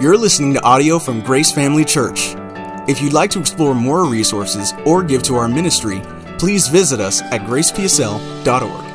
You're 0.00 0.16
listening 0.16 0.54
to 0.54 0.62
audio 0.64 0.98
from 0.98 1.20
Grace 1.20 1.52
Family 1.52 1.84
Church. 1.84 2.34
If 2.88 3.02
you'd 3.02 3.12
like 3.12 3.30
to 3.32 3.38
explore 3.38 3.74
more 3.74 4.06
resources 4.06 4.72
or 4.86 5.02
give 5.02 5.22
to 5.24 5.34
our 5.34 5.46
ministry, 5.46 6.00
please 6.38 6.68
visit 6.68 7.00
us 7.00 7.20
at 7.20 7.42
gracepsl.org. 7.42 8.94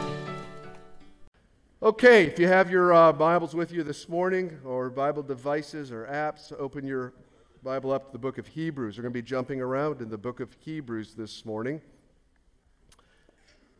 Okay, 1.84 2.26
if 2.26 2.40
you 2.40 2.48
have 2.48 2.72
your 2.72 2.92
uh, 2.92 3.14
Bibles 3.14 3.54
with 3.54 3.72
you 3.72 3.84
this 3.84 4.10
morning, 4.10 4.58
or 4.66 4.90
Bible 4.90 5.22
devices 5.22 5.92
or 5.92 6.08
apps, 6.08 6.52
open 6.58 6.88
your 6.88 7.14
Bible 7.62 7.92
up 7.92 8.08
to 8.08 8.12
the 8.12 8.18
book 8.18 8.40
of 8.40 8.48
Hebrews. 8.48 8.98
We're 8.98 9.04
going 9.04 9.14
to 9.14 9.22
be 9.22 9.22
jumping 9.22 9.62
around 9.62 10.02
in 10.02 10.10
the 10.10 10.18
book 10.18 10.40
of 10.40 10.58
Hebrews 10.62 11.14
this 11.14 11.46
morning. 11.46 11.82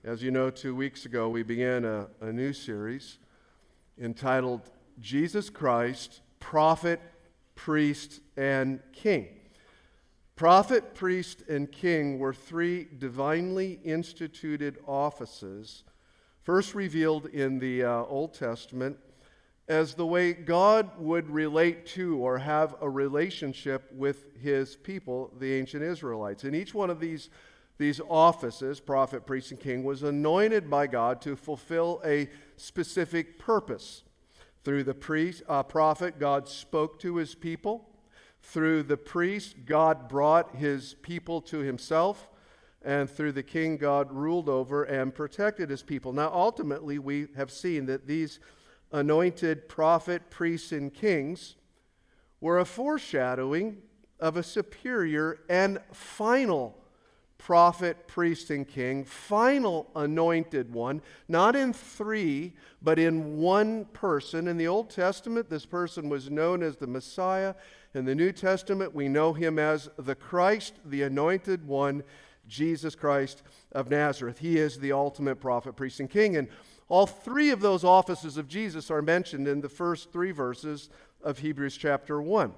As 0.04 0.22
you 0.22 0.30
know, 0.30 0.52
two 0.52 0.76
weeks 0.76 1.06
ago 1.06 1.28
we 1.28 1.42
began 1.42 1.86
a, 1.86 2.08
a 2.22 2.32
new 2.32 2.54
series 2.54 3.18
entitled 4.00 4.70
Jesus 5.02 5.50
Christ, 5.50 6.22
Prophet, 6.40 7.02
Priest, 7.56 8.22
and 8.38 8.80
King. 8.94 9.28
Prophet, 10.36 10.94
priest, 10.94 11.44
and 11.48 11.72
king 11.72 12.20
were 12.20 12.34
three 12.34 12.88
divinely 12.98 13.80
instituted 13.86 14.78
offices, 14.86 15.86
first 16.44 16.76
revealed 16.76 17.28
in 17.28 17.58
the 17.58 17.86
uh, 17.86 18.04
Old 18.04 18.34
Testament 18.34 18.98
as 19.70 19.94
the 19.94 20.06
way 20.06 20.34
God 20.34 20.92
would 21.00 21.30
relate 21.30 21.86
to 21.88 22.18
or 22.18 22.38
have 22.38 22.76
a 22.82 22.90
relationship 22.90 23.90
with 23.94 24.26
his 24.38 24.76
people, 24.76 25.34
the 25.40 25.54
ancient 25.54 25.84
Israelites. 25.84 26.44
And 26.44 26.54
each 26.54 26.74
one 26.74 26.90
of 26.90 27.00
these, 27.00 27.30
these 27.78 28.02
offices, 28.10 28.82
prophet, 28.82 29.26
priest, 29.26 29.52
and 29.52 29.60
king, 29.60 29.86
was 29.86 30.04
anointed 30.04 30.70
by 30.70 30.88
God 30.88 31.22
to 31.22 31.38
fulfill 31.38 32.02
a 32.04 32.30
specific 32.58 33.40
purpose. 33.40 34.04
Through 34.66 34.86
the 34.86 34.96
priest, 34.96 35.44
uh, 35.48 35.62
prophet, 35.62 36.18
God 36.18 36.50
spoke 36.50 37.00
to 37.02 37.18
his 37.18 37.36
people. 37.36 37.88
Through 38.42 38.84
the 38.84 38.98
priest, 38.98 39.58
God 39.68 40.10
brought 40.10 40.56
his 40.56 40.96
people 41.04 41.40
to 41.42 41.60
himself. 41.60 42.28
And 42.82 43.08
through 43.08 43.34
the 43.34 43.44
king, 43.44 43.78
God 43.78 44.12
ruled 44.12 44.50
over 44.50 44.84
and 44.84 45.14
protected 45.14 45.70
his 45.70 45.84
people. 45.84 46.14
Now, 46.14 46.32
ultimately, 46.34 46.98
we 46.98 47.28
have 47.36 47.52
seen 47.52 47.86
that 47.86 48.08
these 48.08 48.40
anointed 48.92 49.70
prophet, 49.70 50.32
priests, 50.32 50.72
and 50.72 50.92
kings 50.92 51.58
were 52.42 52.58
a 52.58 52.66
foreshadowing 52.66 53.84
of 54.20 54.36
a 54.36 54.42
superior 54.42 55.42
and 55.48 55.80
final 55.92 56.76
prophet, 57.38 58.08
priest, 58.08 58.50
and 58.50 58.68
king, 58.68 59.04
final 59.04 59.90
anointed 59.96 60.74
one, 60.74 61.02
not 61.28 61.56
in 61.56 61.74
three, 61.74 62.54
but 62.82 62.98
in 62.98 63.38
one 63.38 63.86
person. 63.86 64.48
In 64.48 64.58
the 64.58 64.68
Old 64.68 64.90
Testament, 64.90 65.50
this 65.50 65.66
person 65.66 66.10
was 66.10 66.30
known 66.30 66.64
as 66.64 66.78
the 66.78 66.88
Messiah. 66.88 67.54
In 67.94 68.06
the 68.06 68.16
New 68.16 68.32
Testament, 68.32 68.96
we 68.96 69.08
know 69.08 69.34
him 69.34 69.60
as 69.60 69.90
the 69.98 70.16
Christ, 70.16 70.76
the 70.86 71.04
anointed 71.04 71.68
one, 71.68 72.04
Jesus 72.48 72.96
Christ 72.96 73.44
of 73.72 73.90
Nazareth. 73.90 74.40
He 74.40 74.58
is 74.58 74.80
the 74.80 74.92
ultimate 74.92 75.40
prophet, 75.40 75.76
priest, 75.76 76.00
and 76.00 76.10
king. 76.10 76.38
And 76.38 76.48
all 76.88 77.08
three 77.08 77.50
of 77.50 77.62
those 77.62 77.84
offices 77.84 78.38
of 78.38 78.48
Jesus 78.48 78.92
are 78.92 79.02
mentioned 79.02 79.48
in 79.48 79.62
the 79.62 79.70
first 79.70 80.12
three 80.12 80.32
verses 80.32 80.90
of 81.24 81.40
Hebrews 81.40 81.78
chapter 81.78 82.22
1. 82.22 82.54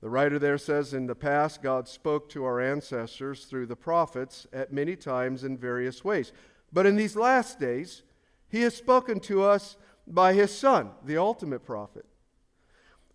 The 0.00 0.08
writer 0.08 0.38
there 0.38 0.58
says, 0.58 0.94
In 0.94 1.06
the 1.06 1.14
past, 1.14 1.62
God 1.62 1.86
spoke 1.86 2.28
to 2.30 2.44
our 2.44 2.60
ancestors 2.60 3.44
through 3.44 3.66
the 3.66 3.76
prophets 3.76 4.46
at 4.52 4.72
many 4.72 4.96
times 4.96 5.44
in 5.44 5.58
various 5.58 6.04
ways. 6.04 6.32
But 6.72 6.86
in 6.86 6.96
these 6.96 7.16
last 7.16 7.60
days, 7.60 8.02
He 8.48 8.62
has 8.62 8.74
spoken 8.74 9.20
to 9.20 9.42
us 9.42 9.76
by 10.06 10.32
His 10.32 10.56
Son, 10.56 10.90
the 11.04 11.18
ultimate 11.18 11.64
prophet, 11.64 12.06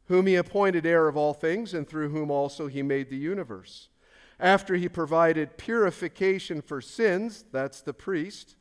whom 0.07 0.27
He 0.27 0.35
appointed 0.35 0.85
heir 0.85 1.07
of 1.07 1.17
all 1.17 1.33
things, 1.33 1.73
and 1.73 1.87
through 1.87 2.09
whom 2.09 2.29
also 2.29 2.67
He 2.67 2.83
made 2.83 3.09
the 3.09 3.17
universe. 3.17 3.89
After 4.39 4.75
He 4.75 4.87
provided 4.87 5.57
purification 5.57 6.61
for 6.61 6.81
sins, 6.81 7.45
that's 7.51 7.81
the 7.81 7.93
priest, 7.93 8.55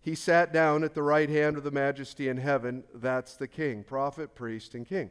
He 0.00 0.16
sat 0.16 0.52
down 0.52 0.82
at 0.82 0.94
the 0.94 1.04
right 1.04 1.30
hand 1.30 1.56
of 1.56 1.62
the 1.62 1.70
majesty 1.70 2.28
in 2.28 2.38
heaven, 2.38 2.82
that's 2.92 3.36
the 3.36 3.46
king, 3.46 3.84
prophet, 3.84 4.34
priest, 4.34 4.74
and 4.74 4.84
king 4.88 5.10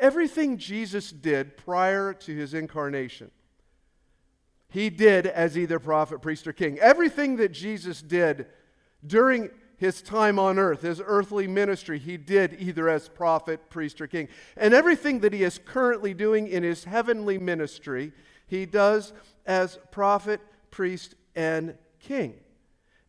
everything 0.00 0.58
Jesus 0.58 1.10
did 1.10 1.56
prior 1.56 2.12
to 2.14 2.34
his 2.34 2.54
incarnation, 2.54 3.30
he 4.68 4.90
did 4.90 5.26
as 5.26 5.56
either 5.56 5.78
prophet, 5.78 6.20
priest, 6.20 6.46
or 6.46 6.52
king. 6.52 6.78
Everything 6.78 7.36
that 7.36 7.52
Jesus 7.52 8.02
did 8.02 8.46
during 9.06 9.50
his 9.76 10.02
time 10.02 10.38
on 10.38 10.58
earth, 10.58 10.82
his 10.82 11.02
earthly 11.04 11.46
ministry, 11.46 11.98
he 11.98 12.16
did 12.16 12.56
either 12.58 12.88
as 12.88 13.08
prophet, 13.08 13.70
priest, 13.70 14.00
or 14.00 14.06
king. 14.06 14.28
And 14.56 14.72
everything 14.72 15.20
that 15.20 15.32
he 15.32 15.42
is 15.42 15.58
currently 15.64 16.14
doing 16.14 16.48
in 16.48 16.62
his 16.62 16.84
heavenly 16.84 17.38
ministry, 17.38 18.12
he 18.46 18.66
does 18.66 19.12
as 19.44 19.78
prophet, 19.90 20.40
priest, 20.70 21.14
and 21.34 21.76
king. 22.00 22.34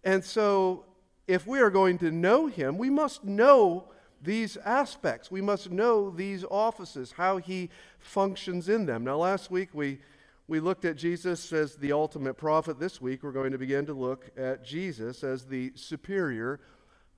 And 0.03 0.23
so, 0.23 0.85
if 1.27 1.47
we 1.47 1.59
are 1.59 1.69
going 1.69 1.97
to 1.99 2.11
know 2.11 2.47
him, 2.47 2.77
we 2.77 2.89
must 2.89 3.23
know 3.23 3.89
these 4.21 4.57
aspects. 4.57 5.31
We 5.31 5.41
must 5.41 5.71
know 5.71 6.09
these 6.09 6.43
offices, 6.43 7.13
how 7.13 7.37
he 7.37 7.69
functions 7.99 8.69
in 8.69 8.85
them. 8.85 9.03
Now, 9.03 9.17
last 9.17 9.51
week 9.51 9.69
we, 9.73 9.99
we 10.47 10.59
looked 10.59 10.85
at 10.85 10.95
Jesus 10.95 11.51
as 11.53 11.75
the 11.75 11.91
ultimate 11.91 12.35
prophet. 12.35 12.79
This 12.79 13.01
week 13.01 13.23
we're 13.23 13.31
going 13.31 13.51
to 13.51 13.57
begin 13.57 13.85
to 13.85 13.93
look 13.93 14.29
at 14.37 14.63
Jesus 14.63 15.23
as 15.23 15.45
the 15.45 15.71
superior 15.75 16.59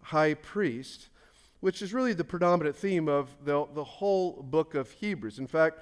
high 0.02 0.34
priest, 0.34 1.10
which 1.60 1.82
is 1.82 1.94
really 1.94 2.14
the 2.14 2.24
predominant 2.24 2.76
theme 2.76 3.08
of 3.08 3.30
the, 3.44 3.66
the 3.74 3.84
whole 3.84 4.42
book 4.44 4.76
of 4.76 4.92
Hebrews. 4.92 5.40
In 5.40 5.48
fact, 5.48 5.80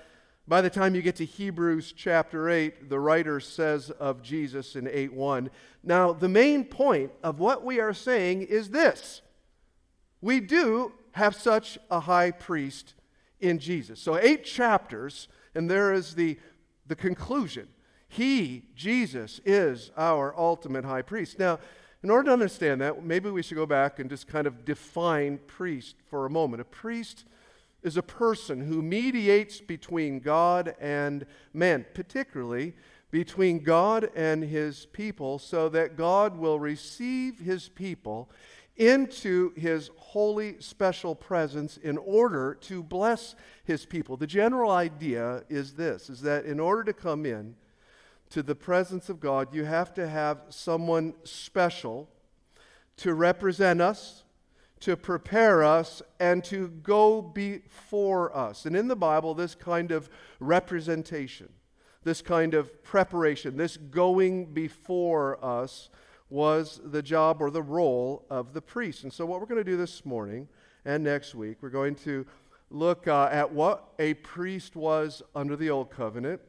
by 0.47 0.61
the 0.61 0.69
time 0.69 0.95
you 0.95 1.01
get 1.01 1.17
to 1.17 1.25
Hebrews 1.25 1.93
chapter 1.95 2.49
8, 2.49 2.89
the 2.89 2.99
writer 2.99 3.41
says 3.41 3.91
of 3.91 4.21
Jesus 4.21 4.77
in 4.77 4.87
8 4.87 5.11
1, 5.11 5.49
Now, 5.83 6.13
the 6.13 6.29
main 6.29 6.63
point 6.63 7.11
of 7.21 7.39
what 7.39 7.65
we 7.65 7.81
are 7.81 7.93
saying 7.93 8.43
is 8.43 8.69
this 8.69 9.21
we 10.21 10.39
do 10.39 10.93
have 11.11 11.35
such 11.35 11.77
a 11.89 12.01
high 12.01 12.31
priest 12.31 12.93
in 13.39 13.59
Jesus. 13.59 13.99
So, 13.99 14.17
eight 14.17 14.43
chapters, 14.43 15.27
and 15.55 15.69
there 15.69 15.93
is 15.93 16.15
the, 16.15 16.37
the 16.87 16.95
conclusion. 16.95 17.67
He, 18.07 18.65
Jesus, 18.75 19.41
is 19.45 19.91
our 19.97 20.33
ultimate 20.37 20.85
high 20.85 21.01
priest. 21.01 21.39
Now, 21.39 21.59
in 22.03 22.09
order 22.09 22.27
to 22.27 22.33
understand 22.33 22.81
that, 22.81 23.03
maybe 23.03 23.29
we 23.29 23.41
should 23.41 23.57
go 23.57 23.65
back 23.65 23.99
and 23.99 24.09
just 24.09 24.27
kind 24.27 24.47
of 24.47 24.63
define 24.63 25.39
priest 25.47 25.95
for 26.09 26.25
a 26.25 26.29
moment. 26.29 26.61
A 26.61 26.65
priest 26.65 27.25
is 27.83 27.97
a 27.97 28.03
person 28.03 28.61
who 28.61 28.81
mediates 28.81 29.59
between 29.59 30.19
God 30.19 30.75
and 30.79 31.25
man, 31.53 31.85
particularly 31.93 32.73
between 33.11 33.63
God 33.63 34.09
and 34.15 34.43
his 34.43 34.85
people, 34.87 35.39
so 35.39 35.69
that 35.69 35.95
God 35.95 36.37
will 36.37 36.59
receive 36.59 37.39
his 37.39 37.69
people 37.69 38.29
into 38.77 39.53
his 39.55 39.89
holy 39.97 40.55
special 40.59 41.15
presence 41.15 41.77
in 41.77 41.97
order 41.97 42.53
to 42.61 42.83
bless 42.83 43.35
his 43.63 43.85
people. 43.85 44.17
The 44.17 44.27
general 44.27 44.71
idea 44.71 45.43
is 45.49 45.73
this 45.73 46.09
is 46.09 46.21
that 46.21 46.45
in 46.45 46.59
order 46.59 46.83
to 46.85 46.93
come 46.93 47.25
in 47.25 47.55
to 48.29 48.43
the 48.43 48.55
presence 48.55 49.09
of 49.09 49.19
God, 49.19 49.53
you 49.53 49.65
have 49.65 49.93
to 49.95 50.07
have 50.07 50.41
someone 50.49 51.13
special 51.23 52.09
to 52.97 53.13
represent 53.13 53.81
us, 53.81 54.23
to 54.81 54.95
prepare 54.95 55.63
us, 55.63 56.01
and 56.19 56.43
to 56.45 56.67
go 56.67 57.21
before 57.21 58.35
us. 58.35 58.65
And 58.65 58.75
in 58.75 58.87
the 58.87 58.95
Bible, 58.95 59.33
this 59.33 59.55
kind 59.55 59.91
of 59.91 60.09
representation, 60.39 61.49
this 62.03 62.21
kind 62.21 62.53
of 62.53 62.83
preparation, 62.83 63.57
this 63.57 63.77
going 63.77 64.53
before 64.53 65.43
us 65.43 65.89
was 66.29 66.81
the 66.83 67.01
job 67.01 67.41
or 67.41 67.49
the 67.49 67.61
role 67.61 68.25
of 68.29 68.53
the 68.53 68.61
priest. 68.61 69.03
And 69.03 69.13
so, 69.13 69.25
what 69.25 69.39
we're 69.39 69.45
going 69.45 69.63
to 69.63 69.69
do 69.69 69.77
this 69.77 70.05
morning 70.05 70.47
and 70.85 71.03
next 71.03 71.35
week, 71.35 71.57
we're 71.61 71.69
going 71.69 71.95
to 71.95 72.25
look 72.69 73.07
uh, 73.07 73.29
at 73.31 73.51
what 73.51 73.89
a 73.99 74.13
priest 74.15 74.75
was 74.75 75.21
under 75.35 75.55
the 75.55 75.69
Old 75.69 75.89
Covenant, 75.89 76.41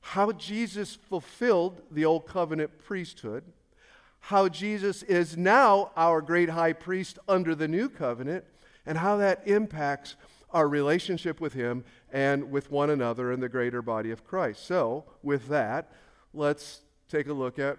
how 0.00 0.32
Jesus 0.32 0.94
fulfilled 0.94 1.82
the 1.90 2.04
Old 2.04 2.26
Covenant 2.26 2.70
priesthood, 2.84 3.44
how 4.20 4.48
Jesus 4.48 5.02
is 5.02 5.36
now 5.36 5.90
our 5.96 6.20
great 6.20 6.50
high 6.50 6.72
priest 6.72 7.18
under 7.28 7.54
the 7.54 7.68
New 7.68 7.88
Covenant, 7.88 8.44
and 8.86 8.98
how 8.98 9.16
that 9.18 9.46
impacts 9.46 10.16
our 10.50 10.66
relationship 10.66 11.40
with 11.40 11.52
Him 11.52 11.84
and 12.10 12.50
with 12.50 12.70
one 12.70 12.88
another 12.88 13.30
in 13.30 13.40
the 13.40 13.48
greater 13.50 13.82
body 13.82 14.10
of 14.10 14.26
Christ. 14.26 14.64
So, 14.64 15.04
with 15.22 15.48
that, 15.48 15.92
let's 16.32 16.80
take 17.08 17.26
a 17.26 17.32
look 17.34 17.58
at 17.58 17.78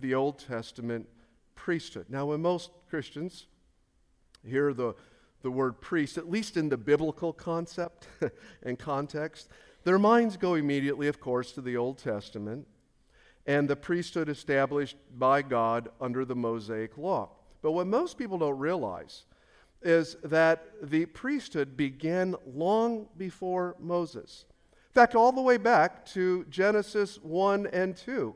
the 0.00 0.14
Old 0.14 0.38
Testament 0.38 1.08
priesthood. 1.54 2.06
Now, 2.08 2.26
when 2.26 2.42
most 2.42 2.70
Christians 2.88 3.46
hear 4.44 4.72
the, 4.72 4.94
the 5.42 5.50
word 5.50 5.80
priest, 5.80 6.18
at 6.18 6.30
least 6.30 6.56
in 6.56 6.68
the 6.68 6.76
biblical 6.76 7.32
concept 7.32 8.08
and 8.62 8.78
context, 8.78 9.48
their 9.84 9.98
minds 9.98 10.36
go 10.36 10.54
immediately, 10.54 11.08
of 11.08 11.20
course, 11.20 11.52
to 11.52 11.60
the 11.60 11.76
Old 11.76 11.98
Testament 11.98 12.66
and 13.46 13.68
the 13.68 13.76
priesthood 13.76 14.28
established 14.28 14.96
by 15.18 15.42
God 15.42 15.88
under 16.00 16.24
the 16.24 16.36
Mosaic 16.36 16.96
law. 16.98 17.30
But 17.62 17.72
what 17.72 17.86
most 17.86 18.18
people 18.18 18.38
don't 18.38 18.58
realize 18.58 19.24
is 19.82 20.16
that 20.24 20.66
the 20.82 21.06
priesthood 21.06 21.76
began 21.76 22.34
long 22.46 23.08
before 23.16 23.76
Moses. 23.80 24.44
In 24.72 24.94
fact, 24.94 25.14
all 25.14 25.32
the 25.32 25.40
way 25.40 25.56
back 25.56 26.04
to 26.06 26.44
Genesis 26.50 27.18
1 27.22 27.66
and 27.68 27.96
2. 27.96 28.34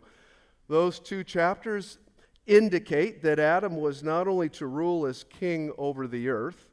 Those 0.68 0.98
two 0.98 1.24
chapters 1.24 1.98
indicate 2.46 3.22
that 3.22 3.38
Adam 3.38 3.76
was 3.76 4.02
not 4.02 4.28
only 4.28 4.48
to 4.50 4.66
rule 4.66 5.06
as 5.06 5.24
king 5.24 5.72
over 5.78 6.06
the 6.06 6.28
earth, 6.28 6.68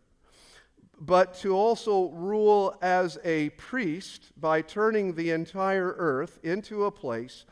but 1.00 1.34
to 1.34 1.56
also 1.56 2.10
rule 2.10 2.76
as 2.82 3.18
a 3.24 3.50
priest 3.52 4.32
by 4.40 4.62
turning 4.62 5.16
the 5.16 5.32
entire 5.32 5.96
earth 5.98 6.40
into 6.44 6.86
a 6.86 6.92
place 6.92 7.46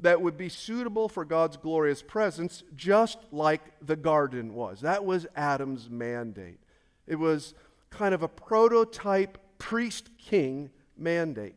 that 0.00 0.20
would 0.20 0.36
be 0.36 0.48
suitable 0.48 1.08
for 1.08 1.24
God's 1.24 1.56
glorious 1.56 2.02
presence, 2.02 2.62
just 2.76 3.18
like 3.30 3.62
the 3.80 3.96
garden 3.96 4.54
was. 4.54 4.80
That 4.80 5.04
was 5.04 5.26
Adam's 5.36 5.88
mandate. 5.88 6.60
It 7.06 7.16
was 7.16 7.54
kind 7.90 8.14
of 8.14 8.22
a 8.22 8.28
prototype 8.28 9.38
priest 9.58 10.10
king 10.18 10.70
mandate. 10.96 11.54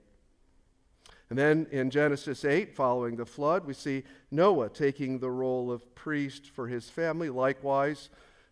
And 1.32 1.40
then 1.40 1.68
in 1.72 1.90
Genesis 1.90 2.44
8, 2.44 2.76
following 2.76 3.16
the 3.16 3.26
flood, 3.26 3.66
we 3.66 3.74
see 3.74 4.04
Noah 4.32 4.68
taking 4.68 5.18
the 5.18 5.32
role 5.32 5.72
of 5.72 5.96
priest 5.96 6.48
for 6.48 6.68
his 6.68 6.90
family. 6.90 7.30
Likewise, 7.30 8.10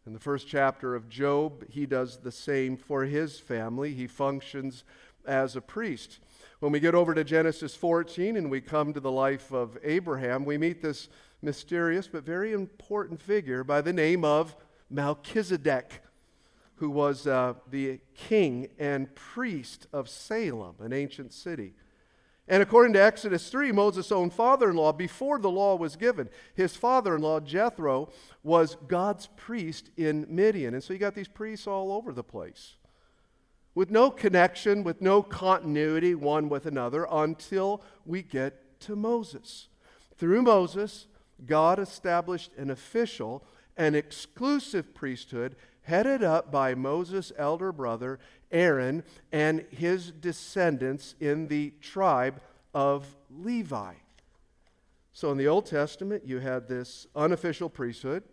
in 0.07 0.13
the 0.13 0.19
first 0.19 0.47
chapter 0.47 0.95
of 0.95 1.09
Job, 1.09 1.65
he 1.69 1.85
does 1.85 2.19
the 2.19 2.31
same 2.31 2.77
for 2.77 3.03
his 3.03 3.37
family. 3.37 3.93
He 3.93 4.07
functions 4.07 4.85
as 5.27 5.57
a 5.57 5.61
priest. 5.61 6.19
When 6.61 6.71
we 6.71 6.79
get 6.79 6.95
over 6.95 7.13
to 7.13 7.25
Genesis 7.25 7.75
14 7.75 8.37
and 8.37 8.49
we 8.49 8.61
come 8.61 8.93
to 8.93 9.01
the 9.01 9.11
life 9.11 9.51
of 9.51 9.77
Abraham, 9.83 10.45
we 10.45 10.57
meet 10.57 10.81
this 10.81 11.09
mysterious 11.41 12.07
but 12.07 12.23
very 12.23 12.53
important 12.53 13.21
figure 13.21 13.65
by 13.65 13.81
the 13.81 13.91
name 13.91 14.23
of 14.23 14.55
Melchizedek, 14.89 16.01
who 16.75 16.89
was 16.89 17.27
uh, 17.27 17.55
the 17.69 17.99
king 18.15 18.69
and 18.79 19.13
priest 19.15 19.87
of 19.91 20.07
Salem, 20.07 20.75
an 20.79 20.93
ancient 20.93 21.33
city. 21.33 21.73
And 22.49 22.63
according 22.63 22.93
to 22.93 23.03
Exodus 23.03 23.49
3, 23.49 23.71
Moses' 23.71 24.11
own 24.11 24.31
father 24.31 24.71
in 24.71 24.75
law, 24.75 24.91
before 24.91 25.37
the 25.37 25.51
law 25.51 25.75
was 25.75 25.95
given, 25.95 26.29
his 26.55 26.75
father 26.75 27.15
in 27.15 27.21
law, 27.21 27.39
Jethro, 27.39 28.09
was 28.41 28.75
God's 28.87 29.27
priest 29.37 29.91
in 29.95 30.25
Midian. 30.27 30.73
And 30.73 30.83
so 30.83 30.91
you 30.91 30.99
got 30.99 31.13
these 31.13 31.27
priests 31.27 31.67
all 31.67 31.91
over 31.91 32.11
the 32.11 32.23
place 32.23 32.75
with 33.75 33.91
no 33.91 34.09
connection, 34.09 34.83
with 34.83 34.99
no 34.99 35.21
continuity 35.21 36.15
one 36.15 36.49
with 36.49 36.65
another 36.65 37.07
until 37.11 37.83
we 38.03 38.23
get 38.23 38.79
to 38.81 38.95
Moses. 38.95 39.69
Through 40.17 40.41
Moses, 40.41 41.07
God 41.45 41.79
established 41.79 42.51
an 42.57 42.71
official, 42.71 43.45
an 43.77 43.93
exclusive 43.95 44.93
priesthood 44.93 45.55
headed 45.83 46.23
up 46.23 46.51
by 46.51 46.75
Moses' 46.75 47.31
elder 47.37 47.71
brother 47.71 48.19
Aaron 48.51 49.03
and 49.31 49.65
his 49.71 50.11
descendants 50.11 51.15
in 51.19 51.47
the 51.47 51.73
tribe 51.81 52.41
of 52.73 53.15
Levi. 53.29 53.93
So 55.11 55.31
in 55.31 55.37
the 55.37 55.47
Old 55.47 55.65
Testament, 55.65 56.23
you 56.25 56.39
had 56.39 56.67
this 56.67 57.07
unofficial 57.15 57.69
priesthood, 57.69 58.23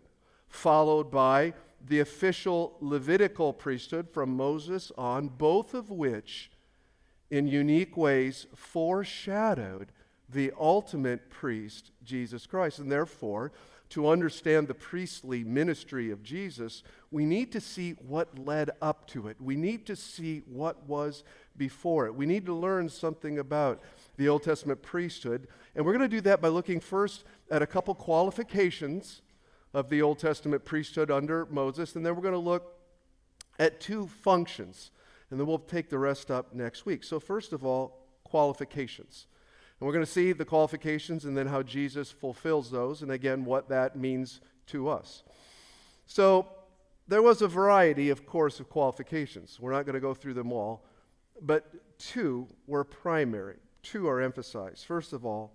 followed 0.47 1.11
by 1.11 1.53
the 1.85 1.99
official 1.99 2.77
Levitical 2.79 3.53
priesthood 3.53 4.09
from 4.09 4.35
Moses 4.35 4.91
on, 4.97 5.27
both 5.27 5.73
of 5.73 5.89
which, 5.89 6.49
in 7.29 7.47
unique 7.47 7.97
ways, 7.97 8.47
foreshadowed 8.55 9.91
the 10.29 10.51
ultimate 10.59 11.29
priest, 11.29 11.91
Jesus 12.03 12.45
Christ. 12.45 12.79
And 12.79 12.91
therefore, 12.91 13.51
to 13.89 14.09
understand 14.09 14.67
the 14.67 14.73
priestly 14.73 15.43
ministry 15.43 16.11
of 16.11 16.21
Jesus, 16.23 16.83
we 17.11 17.25
need 17.25 17.51
to 17.53 17.61
see 17.61 17.91
what 17.91 18.37
led 18.37 18.71
up 18.81 19.07
to 19.07 19.27
it. 19.27 19.37
We 19.39 19.55
need 19.55 19.85
to 19.85 19.95
see 19.95 20.43
what 20.45 20.83
was 20.87 21.23
before 21.55 22.05
it. 22.05 22.15
We 22.15 22.25
need 22.25 22.45
to 22.47 22.53
learn 22.53 22.89
something 22.89 23.39
about 23.39 23.81
the 24.17 24.27
Old 24.27 24.43
Testament 24.43 24.81
priesthood. 24.81 25.47
And 25.75 25.85
we're 25.85 25.93
going 25.93 26.09
to 26.09 26.15
do 26.15 26.21
that 26.21 26.41
by 26.41 26.49
looking 26.49 26.79
first 26.79 27.23
at 27.49 27.61
a 27.61 27.67
couple 27.67 27.95
qualifications 27.95 29.21
of 29.73 29.89
the 29.89 30.01
Old 30.01 30.19
Testament 30.19 30.65
priesthood 30.65 31.11
under 31.11 31.45
Moses, 31.45 31.95
and 31.95 32.05
then 32.05 32.15
we're 32.15 32.21
going 32.21 32.33
to 32.33 32.39
look 32.39 32.73
at 33.59 33.79
two 33.79 34.07
functions, 34.07 34.91
and 35.29 35.39
then 35.39 35.47
we'll 35.47 35.59
take 35.59 35.89
the 35.89 35.99
rest 35.99 36.31
up 36.31 36.53
next 36.53 36.85
week. 36.85 37.03
So, 37.03 37.19
first 37.19 37.53
of 37.53 37.65
all, 37.65 38.05
qualifications. 38.23 39.27
And 39.79 39.87
we're 39.87 39.93
going 39.93 40.05
to 40.05 40.11
see 40.11 40.31
the 40.31 40.45
qualifications 40.45 41.25
and 41.25 41.37
then 41.37 41.47
how 41.47 41.61
Jesus 41.61 42.11
fulfills 42.11 42.71
those, 42.71 43.01
and 43.01 43.11
again, 43.11 43.45
what 43.45 43.69
that 43.69 43.95
means 43.95 44.41
to 44.67 44.89
us. 44.89 45.23
So, 46.05 46.47
there 47.07 47.21
was 47.21 47.41
a 47.41 47.47
variety, 47.47 48.09
of 48.09 48.25
course, 48.25 48.59
of 48.59 48.69
qualifications. 48.69 49.59
We're 49.59 49.71
not 49.71 49.85
going 49.85 49.93
to 49.93 50.01
go 50.01 50.13
through 50.13 50.33
them 50.33 50.51
all, 50.51 50.85
but 51.41 51.97
two 51.97 52.47
were 52.65 52.83
primary. 52.83 53.57
Two 53.81 54.09
are 54.09 54.21
emphasized. 54.21 54.85
First 54.85 55.13
of 55.13 55.25
all, 55.25 55.53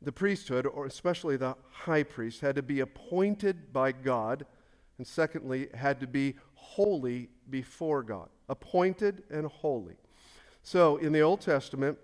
the 0.00 0.12
priesthood, 0.12 0.66
or 0.66 0.86
especially 0.86 1.36
the 1.36 1.56
high 1.70 2.04
priest, 2.04 2.40
had 2.40 2.54
to 2.54 2.62
be 2.62 2.80
appointed 2.80 3.72
by 3.72 3.92
God, 3.92 4.46
and 4.98 5.06
secondly, 5.06 5.68
had 5.74 5.98
to 6.00 6.06
be 6.06 6.36
holy 6.54 7.30
before 7.48 8.02
God. 8.02 8.28
Appointed 8.48 9.24
and 9.30 9.46
holy. 9.46 9.96
So 10.62 10.98
in 10.98 11.12
the 11.12 11.20
Old 11.20 11.40
Testament, 11.40 11.98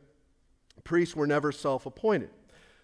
priests 0.84 1.16
were 1.16 1.26
never 1.26 1.52
self 1.52 1.86
appointed. 1.86 2.30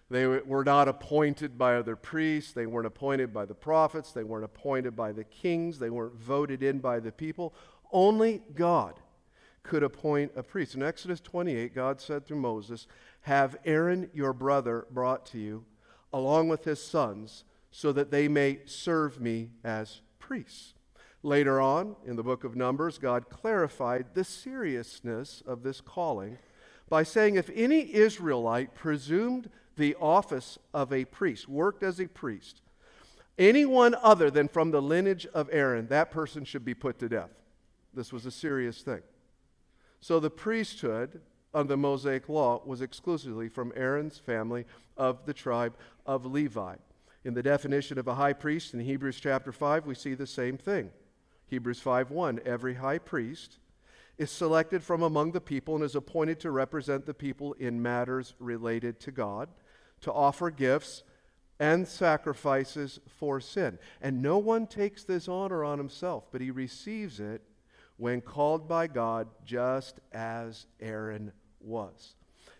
They 0.09 0.27
were 0.27 0.63
not 0.63 0.87
appointed 0.87 1.57
by 1.57 1.75
other 1.75 1.95
priests. 1.95 2.53
They 2.53 2.65
weren't 2.65 2.85
appointed 2.85 3.33
by 3.33 3.45
the 3.45 3.55
prophets. 3.55 4.11
They 4.11 4.23
weren't 4.23 4.45
appointed 4.45 4.95
by 4.95 5.11
the 5.11 5.23
kings. 5.23 5.79
They 5.79 5.89
weren't 5.89 6.15
voted 6.15 6.61
in 6.61 6.79
by 6.79 6.99
the 6.99 7.11
people. 7.11 7.53
Only 7.91 8.43
God 8.53 8.99
could 9.63 9.81
appoint 9.81 10.33
a 10.35 10.43
priest. 10.43 10.75
In 10.75 10.83
Exodus 10.83 11.19
28, 11.21 11.73
God 11.73 12.01
said 12.01 12.25
through 12.25 12.37
Moses, 12.37 12.85
have 13.21 13.57
Aaron 13.65 14.09
your 14.13 14.33
brother 14.33 14.85
brought 14.91 15.25
to 15.27 15.39
you, 15.39 15.65
along 16.11 16.49
with 16.49 16.65
his 16.65 16.83
sons, 16.83 17.45
so 17.71 17.91
that 17.93 18.11
they 18.11 18.27
may 18.27 18.59
serve 18.65 19.19
me 19.19 19.51
as 19.63 20.01
priests. 20.19 20.73
Later 21.23 21.61
on 21.61 21.95
in 22.05 22.17
the 22.17 22.23
book 22.23 22.43
of 22.43 22.55
Numbers, 22.55 22.97
God 22.97 23.29
clarified 23.29 24.07
the 24.13 24.25
seriousness 24.25 25.41
of 25.47 25.63
this 25.63 25.79
calling 25.79 26.37
by 26.93 27.01
saying 27.01 27.33
if 27.33 27.49
any 27.55 27.91
Israelite 27.91 28.75
presumed 28.75 29.49
the 29.77 29.95
office 29.95 30.59
of 30.75 30.93
a 30.93 31.05
priest, 31.05 31.49
worked 31.49 31.81
as 31.81 31.99
a 31.99 32.05
priest, 32.05 32.61
anyone 33.39 33.95
other 34.03 34.29
than 34.29 34.47
from 34.47 34.69
the 34.69 34.79
lineage 34.79 35.25
of 35.33 35.49
Aaron, 35.51 35.87
that 35.87 36.11
person 36.11 36.45
should 36.45 36.63
be 36.63 36.75
put 36.75 36.99
to 36.99 37.09
death. 37.09 37.31
This 37.95 38.13
was 38.13 38.27
a 38.27 38.31
serious 38.31 38.83
thing. 38.83 39.01
So 40.01 40.19
the 40.19 40.29
priesthood 40.29 41.19
of 41.51 41.67
the 41.67 41.77
Mosaic 41.77 42.29
law 42.29 42.61
was 42.63 42.83
exclusively 42.83 43.49
from 43.49 43.73
Aaron's 43.75 44.19
family 44.19 44.65
of 44.95 45.25
the 45.25 45.33
tribe 45.33 45.75
of 46.05 46.27
Levi. 46.27 46.75
In 47.25 47.33
the 47.33 47.41
definition 47.41 47.97
of 47.97 48.07
a 48.07 48.13
high 48.13 48.33
priest 48.33 48.75
in 48.75 48.79
Hebrews 48.81 49.19
chapter 49.19 49.51
5, 49.51 49.87
we 49.87 49.95
see 49.95 50.13
the 50.13 50.27
same 50.27 50.59
thing. 50.59 50.91
Hebrews 51.47 51.81
5:1 51.81 52.37
Every 52.45 52.75
high 52.75 52.99
priest 52.99 53.57
is 54.23 54.31
selected 54.31 54.81
from 54.81 55.03
among 55.03 55.33
the 55.33 55.41
people 55.41 55.75
and 55.75 55.83
is 55.83 55.95
appointed 55.95 56.39
to 56.39 56.49
represent 56.49 57.05
the 57.05 57.13
people 57.13 57.53
in 57.59 57.81
matters 57.81 58.33
related 58.39 58.99
to 59.01 59.11
God, 59.11 59.49
to 60.01 60.11
offer 60.11 60.49
gifts 60.49 61.03
and 61.59 61.87
sacrifices 61.87 62.99
for 63.07 63.39
sin. 63.41 63.77
And 64.01 64.21
no 64.21 64.37
one 64.37 64.65
takes 64.65 65.03
this 65.03 65.27
honor 65.27 65.63
on 65.63 65.77
himself, 65.77 66.25
but 66.31 66.41
he 66.41 66.51
receives 66.51 67.19
it 67.19 67.43
when 67.97 68.21
called 68.21 68.67
by 68.67 68.87
God, 68.87 69.27
just 69.45 69.99
as 70.13 70.65
Aaron 70.79 71.33
was. 71.59 72.15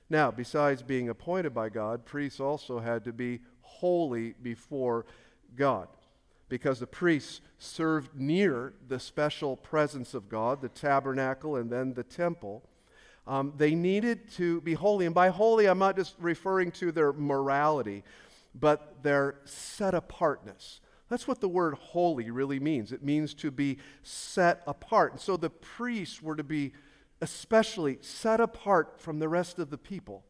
Now, 0.09 0.31
besides 0.31 0.83
being 0.83 1.09
appointed 1.09 1.53
by 1.53 1.69
God, 1.69 2.05
priests 2.05 2.39
also 2.39 2.79
had 2.79 3.05
to 3.05 3.13
be 3.13 3.39
holy 3.61 4.35
before 4.41 5.05
God 5.55 5.87
because 6.49 6.79
the 6.79 6.87
priests 6.87 7.41
served 7.57 8.15
near 8.15 8.73
the 8.87 8.99
special 8.99 9.55
presence 9.55 10.13
of 10.13 10.29
God, 10.29 10.61
the 10.61 10.69
tabernacle, 10.69 11.55
and 11.55 11.69
then 11.69 11.93
the 11.93 12.03
temple. 12.03 12.63
Um, 13.25 13.53
they 13.57 13.73
needed 13.73 14.29
to 14.33 14.61
be 14.61 14.73
holy. 14.73 15.05
And 15.05 15.15
by 15.15 15.29
holy, 15.29 15.65
I'm 15.67 15.79
not 15.79 15.95
just 15.95 16.15
referring 16.19 16.71
to 16.73 16.91
their 16.91 17.13
morality, 17.13 18.03
but 18.53 19.01
their 19.01 19.35
set 19.45 19.93
apartness. 19.93 20.81
That's 21.09 21.27
what 21.27 21.41
the 21.41 21.47
word 21.49 21.75
holy 21.75 22.31
really 22.31 22.59
means. 22.59 22.91
It 22.91 23.03
means 23.03 23.33
to 23.35 23.51
be 23.51 23.77
set 24.01 24.61
apart. 24.67 25.11
And 25.11 25.21
so 25.21 25.37
the 25.37 25.49
priests 25.49 26.21
were 26.21 26.35
to 26.35 26.43
be 26.43 26.73
especially 27.21 27.99
set 28.01 28.41
apart 28.41 28.99
from 28.99 29.19
the 29.19 29.29
rest 29.29 29.57
of 29.59 29.69
the 29.69 29.77
people, 29.77 30.23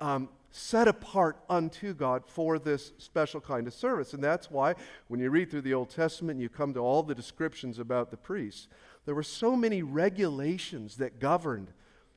um, 0.00 0.28
set 0.56 0.88
apart 0.88 1.38
unto 1.50 1.92
God 1.92 2.22
for 2.26 2.58
this 2.58 2.92
special 2.96 3.40
kind 3.40 3.66
of 3.66 3.74
service. 3.74 4.14
And 4.14 4.24
that's 4.24 4.50
why 4.50 4.74
when 5.08 5.20
you 5.20 5.28
read 5.28 5.50
through 5.50 5.60
the 5.62 5.74
Old 5.74 5.90
Testament 5.90 6.36
and 6.36 6.42
you 6.42 6.48
come 6.48 6.72
to 6.74 6.80
all 6.80 7.02
the 7.02 7.14
descriptions 7.14 7.78
about 7.78 8.10
the 8.10 8.16
priests, 8.16 8.68
there 9.04 9.14
were 9.14 9.22
so 9.22 9.54
many 9.54 9.82
regulations 9.82 10.96
that 10.96 11.20
governed 11.20 11.72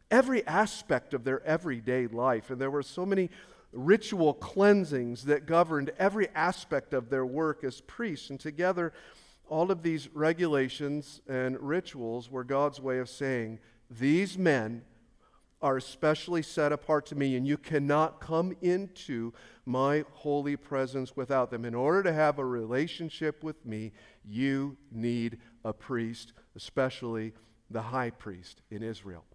every 0.10 0.46
aspect 0.48 1.14
of 1.14 1.26
their 1.26 1.44
everyday 1.44 2.08
life. 2.08 2.50
And 2.50 2.60
there 2.60 2.72
were 2.72 2.82
so 2.82 3.06
many 3.06 3.30
ritual 3.74 4.34
cleansings 4.34 5.26
that 5.26 5.46
governed 5.46 5.92
every 6.00 6.30
aspect 6.30 6.94
of 6.94 7.10
their 7.10 7.26
work 7.26 7.64
as 7.64 7.82
priests. 7.82 8.30
And 8.30 8.40
together, 8.40 8.94
all 9.50 9.70
of 9.70 9.84
these 9.84 10.08
regulations 10.14 11.20
and 11.28 11.60
rituals 11.60 12.32
were 12.32 12.46
God's 12.46 12.80
way 12.80 13.00
of 13.00 13.10
saying, 13.10 13.60
these 13.92 14.38
men 14.38 14.84
are 15.62 15.78
especially 15.78 16.42
set 16.42 16.72
apart 16.72 17.06
to 17.08 17.16
me, 17.16 17.36
and 17.36 17.46
you 17.46 17.58
cannot 17.58 18.22
come 18.22 18.56
into 18.62 19.34
my 19.66 20.06
holy 20.12 20.56
presence 20.56 21.16
without 21.16 21.52
them. 21.52 21.66
In 21.66 21.76
order 21.76 22.04
to 22.04 22.14
have 22.14 22.40
a 22.40 22.46
relationship 22.46 23.44
with 23.44 23.66
me, 23.66 23.92
you 24.24 24.78
need 24.92 25.40
a 25.66 25.74
priest, 25.74 26.34
especially 26.56 27.34
the 27.70 27.82
high 27.82 28.10
priest 28.10 28.62
in 28.72 28.82
Israel. 28.82 29.26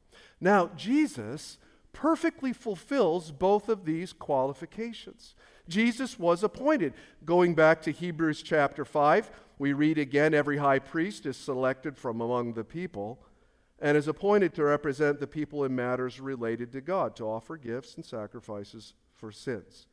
Now, 0.41 0.71
Jesus 0.77 1.59
perfectly 1.93 2.53
fulfills 2.53 3.31
both 3.31 3.69
of 3.69 3.85
these 3.85 4.13
qualifications. 4.13 5.35
Jesus 5.69 6.19
was 6.19 6.43
appointed. 6.43 6.95
Going 7.25 7.55
back 7.55 7.81
to 7.83 7.93
Hebrews 7.93 8.43
chapter 8.43 8.85
5, 8.85 9.31
we 9.59 9.73
read 9.73 9.99
again 9.99 10.35
every 10.35 10.57
high 10.57 10.81
priest 10.81 11.27
is 11.27 11.37
selected 11.37 11.97
from 11.97 12.21
among 12.21 12.55
the 12.55 12.65
people 12.65 13.21
and 13.81 13.97
is 13.97 14.09
appointed 14.09 14.55
to 14.55 14.65
represent 14.65 15.21
the 15.21 15.27
people 15.27 15.65
in 15.65 15.75
matters 15.75 16.21
related 16.21 16.73
to 16.73 16.81
God, 16.81 17.17
to 17.17 17.25
offer 17.25 17.57
gifts 17.57 17.97
and 17.97 18.05
sacrifices 18.05 18.95
for 19.15 19.33
sins. 19.33 19.87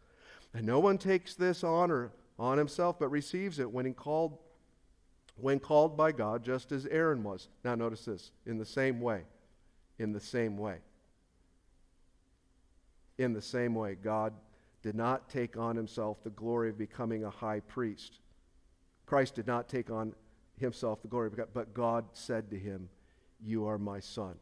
And 0.53 0.65
no 0.65 0.79
one 0.79 0.97
takes 0.97 1.35
this 1.35 1.63
honor 1.63 2.11
on 2.37 2.57
himself, 2.57 2.99
but 2.99 3.09
receives 3.09 3.59
it 3.59 3.71
when 3.71 3.85
he 3.85 3.93
called 3.93 4.37
when 5.37 5.59
called 5.59 5.97
by 5.97 6.11
God, 6.11 6.43
just 6.43 6.71
as 6.71 6.85
Aaron 6.87 7.23
was. 7.23 7.47
Now 7.63 7.73
notice 7.73 8.05
this, 8.05 8.31
in 8.45 8.57
the 8.57 8.65
same 8.65 9.01
way. 9.01 9.23
In 9.97 10.11
the 10.11 10.19
same 10.19 10.57
way. 10.57 10.77
In 13.17 13.33
the 13.33 13.41
same 13.41 13.73
way, 13.73 13.95
God 13.95 14.33
did 14.83 14.95
not 14.95 15.29
take 15.29 15.57
on 15.57 15.75
himself 15.75 16.23
the 16.23 16.29
glory 16.31 16.69
of 16.69 16.77
becoming 16.77 17.23
a 17.23 17.29
high 17.29 17.61
priest. 17.61 18.19
Christ 19.05 19.35
did 19.35 19.47
not 19.47 19.67
take 19.67 19.89
on 19.89 20.13
himself 20.59 21.01
the 21.01 21.07
glory 21.07 21.29
but 21.53 21.73
God 21.73 22.05
said 22.13 22.49
to 22.51 22.57
him, 22.57 22.89
You 23.43 23.67
are 23.67 23.77
my 23.77 23.99
son. 23.99 24.35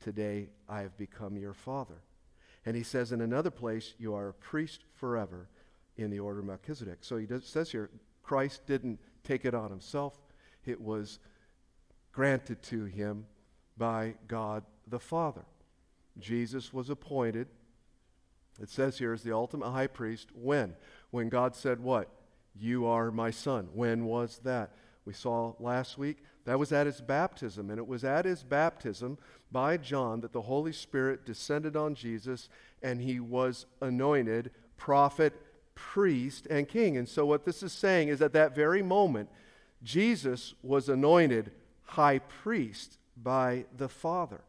Today 0.00 0.48
I 0.68 0.80
have 0.80 0.96
become 0.96 1.36
your 1.36 1.54
father. 1.54 2.02
And 2.66 2.76
he 2.76 2.82
says 2.82 3.12
in 3.12 3.20
another 3.20 3.50
place, 3.50 3.94
You 3.98 4.14
are 4.14 4.28
a 4.28 4.34
priest 4.34 4.80
forever 4.94 5.48
in 5.96 6.10
the 6.10 6.20
order 6.20 6.40
of 6.40 6.46
Melchizedek. 6.46 6.98
So 7.02 7.16
he 7.16 7.26
does, 7.26 7.46
says 7.46 7.70
here, 7.70 7.90
Christ 8.22 8.66
didn't 8.66 8.98
take 9.22 9.44
it 9.44 9.54
on 9.54 9.70
himself, 9.70 10.20
it 10.64 10.80
was 10.80 11.18
granted 12.12 12.62
to 12.62 12.84
him 12.84 13.26
by 13.76 14.14
God 14.28 14.64
the 14.86 14.98
Father. 14.98 15.44
Jesus 16.18 16.72
was 16.72 16.90
appointed, 16.90 17.48
it 18.60 18.70
says 18.70 18.98
here, 18.98 19.12
as 19.12 19.22
the 19.22 19.34
ultimate 19.34 19.70
high 19.70 19.88
priest. 19.88 20.28
When? 20.32 20.74
When 21.10 21.28
God 21.28 21.56
said, 21.56 21.80
What? 21.80 22.08
You 22.56 22.86
are 22.86 23.10
my 23.10 23.32
son. 23.32 23.68
When 23.74 24.04
was 24.04 24.40
that? 24.44 24.70
We 25.04 25.12
saw 25.12 25.54
last 25.58 25.98
week 25.98 26.18
that 26.44 26.58
was 26.58 26.72
at 26.72 26.86
his 26.86 27.00
baptism, 27.00 27.70
and 27.70 27.78
it 27.78 27.86
was 27.86 28.04
at 28.04 28.24
his 28.24 28.42
baptism 28.42 29.18
by 29.50 29.76
John 29.76 30.20
that 30.20 30.32
the 30.32 30.42
Holy 30.42 30.72
Spirit 30.72 31.24
descended 31.24 31.76
on 31.76 31.94
Jesus 31.94 32.48
and 32.82 33.00
he 33.00 33.18
was 33.20 33.66
anointed 33.80 34.50
prophet, 34.76 35.32
priest, 35.74 36.46
and 36.50 36.68
king. 36.68 36.96
And 36.96 37.08
so, 37.08 37.24
what 37.24 37.44
this 37.44 37.62
is 37.62 37.72
saying 37.72 38.08
is 38.08 38.20
at 38.20 38.32
that 38.34 38.54
very 38.54 38.82
moment, 38.82 39.30
Jesus 39.82 40.54
was 40.62 40.88
anointed 40.88 41.52
high 41.84 42.18
priest 42.18 42.98
by 43.16 43.64
the 43.76 43.88
Father. 43.88 44.40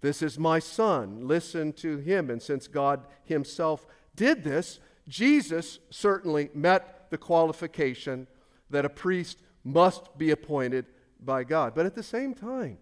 This 0.00 0.22
is 0.22 0.38
my 0.38 0.58
son. 0.58 1.28
Listen 1.28 1.72
to 1.74 1.98
him. 1.98 2.30
And 2.30 2.40
since 2.40 2.66
God 2.66 3.04
himself 3.24 3.86
did 4.16 4.42
this, 4.44 4.80
Jesus 5.08 5.78
certainly 5.90 6.48
met 6.54 7.10
the 7.10 7.18
qualification 7.18 8.26
that 8.70 8.84
a 8.84 8.88
priest 8.88 9.38
must 9.64 10.16
be 10.16 10.30
appointed 10.30 10.86
by 11.20 11.44
God. 11.44 11.74
But 11.74 11.86
at 11.86 11.94
the 11.94 12.02
same 12.02 12.34
time, 12.34 12.78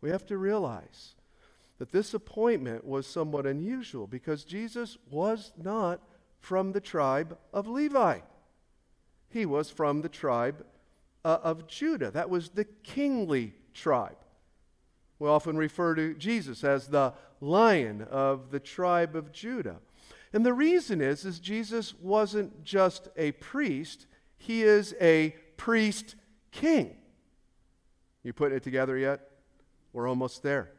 we 0.00 0.10
have 0.10 0.26
to 0.26 0.38
realize 0.38 1.14
that 1.78 1.92
this 1.92 2.14
appointment 2.14 2.84
was 2.84 3.06
somewhat 3.06 3.46
unusual 3.46 4.06
because 4.06 4.44
Jesus 4.44 4.96
was 5.10 5.52
not 5.62 6.00
from 6.40 6.72
the 6.72 6.80
tribe 6.80 7.36
of 7.52 7.68
Levi. 7.68 8.20
He 9.28 9.46
was 9.46 9.70
from 9.70 10.02
the 10.02 10.08
tribe 10.08 10.64
uh, 11.24 11.38
of 11.42 11.66
Judah. 11.66 12.10
That 12.10 12.30
was 12.30 12.50
the 12.50 12.64
kingly 12.64 13.54
tribe. 13.74 14.16
We 15.18 15.28
often 15.28 15.56
refer 15.56 15.94
to 15.94 16.14
Jesus 16.14 16.62
as 16.62 16.88
the 16.88 17.14
lion 17.40 18.02
of 18.02 18.50
the 18.50 18.60
tribe 18.60 19.16
of 19.16 19.32
Judah. 19.32 19.76
And 20.32 20.44
the 20.44 20.52
reason 20.52 21.00
is 21.00 21.24
is 21.24 21.38
Jesus 21.38 21.94
wasn't 21.94 22.64
just 22.64 23.08
a 23.16 23.32
priest, 23.32 24.06
he 24.36 24.62
is 24.62 24.94
a 25.00 25.34
priest 25.56 26.14
king. 26.52 26.96
You 28.22 28.32
putting 28.32 28.56
it 28.56 28.62
together 28.62 28.96
yet? 28.96 29.30
We're 29.92 30.08
almost 30.08 30.42
there. 30.42 30.72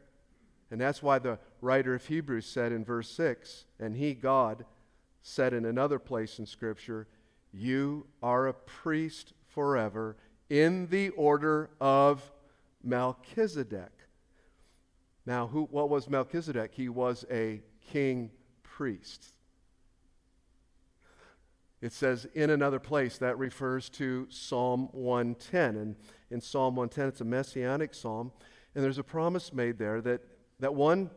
And 0.70 0.80
that's 0.80 1.02
why 1.02 1.18
the 1.18 1.38
writer 1.60 1.94
of 1.94 2.04
Hebrews 2.04 2.46
said 2.46 2.72
in 2.72 2.84
verse 2.84 3.10
6, 3.10 3.64
and 3.80 3.96
he, 3.96 4.14
God, 4.14 4.64
said 5.22 5.52
in 5.52 5.64
another 5.64 5.98
place 5.98 6.38
in 6.38 6.46
Scripture, 6.46 7.06
You 7.52 8.06
are 8.22 8.46
a 8.46 8.52
priest 8.52 9.32
forever 9.46 10.16
in 10.50 10.86
the 10.88 11.08
order 11.10 11.70
of 11.80 12.30
Melchizedek. 12.82 13.92
Now, 15.26 15.46
who, 15.46 15.64
what 15.70 15.90
was 15.90 16.08
Melchizedek? 16.08 16.72
He 16.74 16.88
was 16.88 17.24
a 17.30 17.62
king 17.92 18.30
priest. 18.62 19.32
It 21.80 21.92
says 21.92 22.26
in 22.34 22.50
another 22.50 22.80
place 22.80 23.18
that 23.18 23.38
refers 23.38 23.88
to 23.90 24.26
Psalm 24.30 24.88
110. 24.92 25.76
And 25.76 25.96
in 26.30 26.40
Psalm 26.40 26.74
110, 26.74 27.08
it's 27.08 27.20
a 27.20 27.24
messianic 27.24 27.94
psalm. 27.94 28.32
And 28.74 28.82
there's 28.82 28.98
a 28.98 29.04
promise 29.04 29.52
made 29.52 29.78
there 29.78 30.00
that, 30.00 30.22
that 30.60 30.74
one 30.74 31.10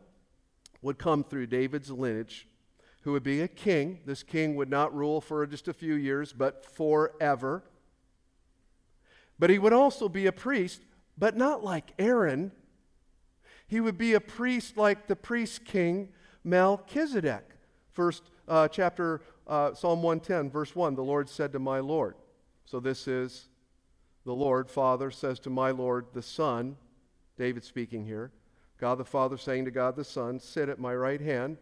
would 0.81 0.99
come 0.99 1.23
through 1.23 1.47
David's 1.47 1.89
lineage 1.89 2.47
who 3.01 3.11
would 3.13 3.23
be 3.23 3.41
a 3.41 3.47
king. 3.47 3.99
This 4.05 4.23
king 4.23 4.55
would 4.55 4.69
not 4.69 4.95
rule 4.95 5.21
for 5.21 5.45
just 5.47 5.67
a 5.67 5.73
few 5.73 5.95
years, 5.95 6.33
but 6.33 6.63
forever. 6.63 7.63
But 9.39 9.49
he 9.49 9.57
would 9.57 9.73
also 9.73 10.07
be 10.07 10.27
a 10.27 10.31
priest, 10.31 10.81
but 11.17 11.35
not 11.35 11.63
like 11.63 11.93
Aaron. 11.97 12.51
He 13.67 13.79
would 13.79 13.97
be 13.97 14.13
a 14.13 14.21
priest 14.21 14.77
like 14.77 15.07
the 15.07 15.15
priest 15.15 15.65
king 15.65 16.09
Melchizedek. 16.43 17.50
First 17.91 18.23
uh, 18.47 18.67
chapter 18.67 19.21
uh, 19.47 19.73
Psalm 19.73 20.01
110, 20.01 20.49
verse 20.49 20.75
1 20.75 20.95
the 20.95 21.03
Lord 21.03 21.29
said 21.29 21.51
to 21.53 21.59
my 21.59 21.79
Lord. 21.79 22.15
So 22.65 22.79
this 22.79 23.07
is 23.07 23.47
the 24.25 24.33
Lord, 24.33 24.69
Father, 24.69 25.11
says 25.11 25.39
to 25.39 25.49
my 25.49 25.71
Lord, 25.71 26.05
the 26.13 26.21
Son, 26.21 26.77
David 27.37 27.63
speaking 27.63 28.05
here. 28.05 28.31
God 28.79 28.97
the 28.97 29.05
Father 29.05 29.37
saying 29.37 29.65
to 29.65 29.71
God 29.71 29.95
the 29.95 30.03
Son, 30.03 30.39
Sit 30.39 30.69
at 30.69 30.79
my 30.79 30.95
right 30.95 31.21
hand 31.21 31.57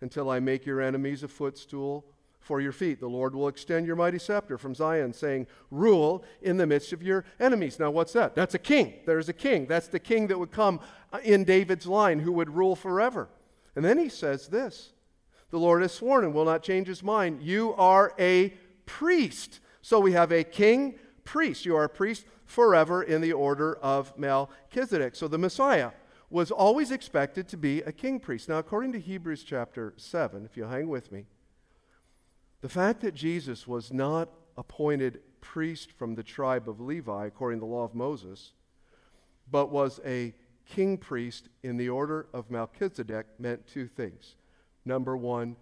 until 0.00 0.30
I 0.30 0.40
make 0.40 0.64
your 0.64 0.80
enemies 0.80 1.22
a 1.22 1.28
footstool 1.28 2.04
for 2.40 2.60
your 2.60 2.72
feet. 2.72 3.00
The 3.00 3.08
Lord 3.08 3.34
will 3.34 3.48
extend 3.48 3.86
your 3.86 3.96
mighty 3.96 4.18
scepter 4.18 4.56
from 4.56 4.74
Zion, 4.74 5.12
saying, 5.12 5.46
Rule 5.70 6.24
in 6.40 6.56
the 6.56 6.66
midst 6.66 6.92
of 6.92 7.02
your 7.02 7.24
enemies. 7.40 7.78
Now, 7.78 7.90
what's 7.90 8.12
that? 8.12 8.34
That's 8.34 8.54
a 8.54 8.58
king. 8.58 8.94
There's 9.06 9.28
a 9.28 9.34
king. 9.34 9.66
That's 9.66 9.88
the 9.88 9.98
king 9.98 10.28
that 10.28 10.38
would 10.38 10.52
come 10.52 10.80
uh, 11.12 11.18
in 11.22 11.44
David's 11.44 11.86
line 11.86 12.20
who 12.20 12.32
would 12.32 12.50
rule 12.50 12.76
forever. 12.76 13.28
And 13.74 13.84
then 13.84 13.98
he 13.98 14.08
says 14.08 14.48
this 14.48 14.92
the 15.50 15.58
Lord 15.58 15.82
has 15.82 15.92
sworn 15.92 16.24
and 16.24 16.34
will 16.34 16.44
not 16.44 16.62
change 16.62 16.88
his 16.88 17.02
mind. 17.02 17.42
You 17.42 17.74
are 17.74 18.12
a 18.18 18.50
priest. 18.86 19.60
So 19.82 20.00
we 20.00 20.12
have 20.12 20.32
a 20.32 20.44
king, 20.44 20.98
priest. 21.24 21.64
You 21.64 21.76
are 21.76 21.84
a 21.84 21.88
priest 21.88 22.26
forever 22.44 23.02
in 23.02 23.20
the 23.20 23.32
order 23.32 23.76
of 23.76 24.16
Melchizedek. 24.18 25.14
So 25.14 25.28
the 25.28 25.38
Messiah 25.38 25.90
was 26.30 26.50
always 26.50 26.90
expected 26.90 27.48
to 27.48 27.56
be 27.56 27.80
a 27.82 27.92
king 27.92 28.20
priest. 28.20 28.48
Now, 28.48 28.58
according 28.58 28.92
to 28.92 29.00
Hebrews 29.00 29.44
chapter 29.44 29.94
7, 29.96 30.44
if 30.44 30.56
you'll 30.56 30.68
hang 30.68 30.88
with 30.88 31.10
me, 31.10 31.26
the 32.60 32.68
fact 32.68 33.00
that 33.00 33.14
Jesus 33.14 33.66
was 33.66 33.92
not 33.92 34.28
appointed 34.56 35.20
priest 35.40 35.92
from 35.92 36.14
the 36.14 36.22
tribe 36.22 36.68
of 36.68 36.80
Levi, 36.80 37.26
according 37.26 37.60
to 37.60 37.66
the 37.66 37.72
law 37.72 37.84
of 37.84 37.94
Moses, 37.94 38.52
but 39.50 39.70
was 39.70 40.00
a 40.04 40.34
king 40.66 40.98
priest 40.98 41.48
in 41.62 41.76
the 41.76 41.88
order 41.88 42.26
of 42.34 42.50
Melchizedek 42.50 43.26
meant 43.38 43.66
two 43.66 43.86
things. 43.86 44.36
Number 44.88 45.18
one, 45.18 45.56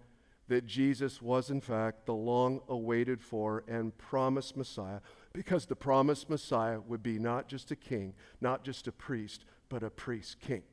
that 0.47 0.65
Jesus 0.65 1.21
was, 1.21 1.49
in 1.49 1.59
fact, 1.59 2.05
the 2.05 2.13
long 2.13 2.61
awaited 2.69 3.21
for 3.21 3.65
and 3.67 3.95
promised 3.97 4.55
Messiah, 4.55 5.01
because 5.33 5.65
the 5.65 5.75
promised 5.75 6.29
Messiah 6.29 6.79
would 6.79 7.03
be 7.03 7.19
not 7.19 7.49
just 7.49 7.69
a 7.69 7.75
king, 7.75 8.13
not 8.39 8.63
just 8.63 8.87
a 8.87 8.91
priest, 8.93 9.43
but 9.67 9.83
a 9.83 9.89
priest 9.89 10.39
king. 10.39 10.63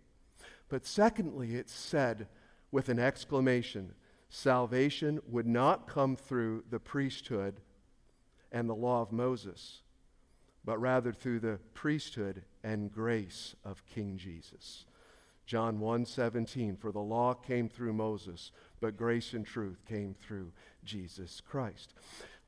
But 0.69 0.87
secondly, 0.87 1.57
it 1.57 1.69
said 1.69 2.29
with 2.71 2.89
an 2.89 3.01
exclamation 3.01 3.95
salvation 4.29 5.19
would 5.27 5.49
not 5.49 5.89
come 5.89 6.15
through 6.15 6.63
the 6.71 6.79
priesthood 6.79 7.61
and 8.53 8.69
the 8.69 8.75
law 8.75 9.03
of 9.03 9.11
Moses, 9.11 9.83
but 10.65 10.81
rather 10.81 11.13
through 11.13 11.41
the 11.41 11.59
priesthood 11.75 12.45
and 12.63 12.93
grace 12.93 13.57
of 13.65 13.85
King 13.85 14.17
Jesus. 14.17 14.87
John 15.47 15.79
1:17 15.79 16.77
for 16.77 16.91
the 16.91 17.01
law 17.01 17.35
came 17.35 17.69
through 17.69 17.93
Moses 17.93 18.51
but 18.81 18.97
grace 18.97 19.33
and 19.33 19.47
truth 19.47 19.85
came 19.87 20.15
through 20.15 20.53
Jesus 20.85 21.41
Christ. 21.41 21.95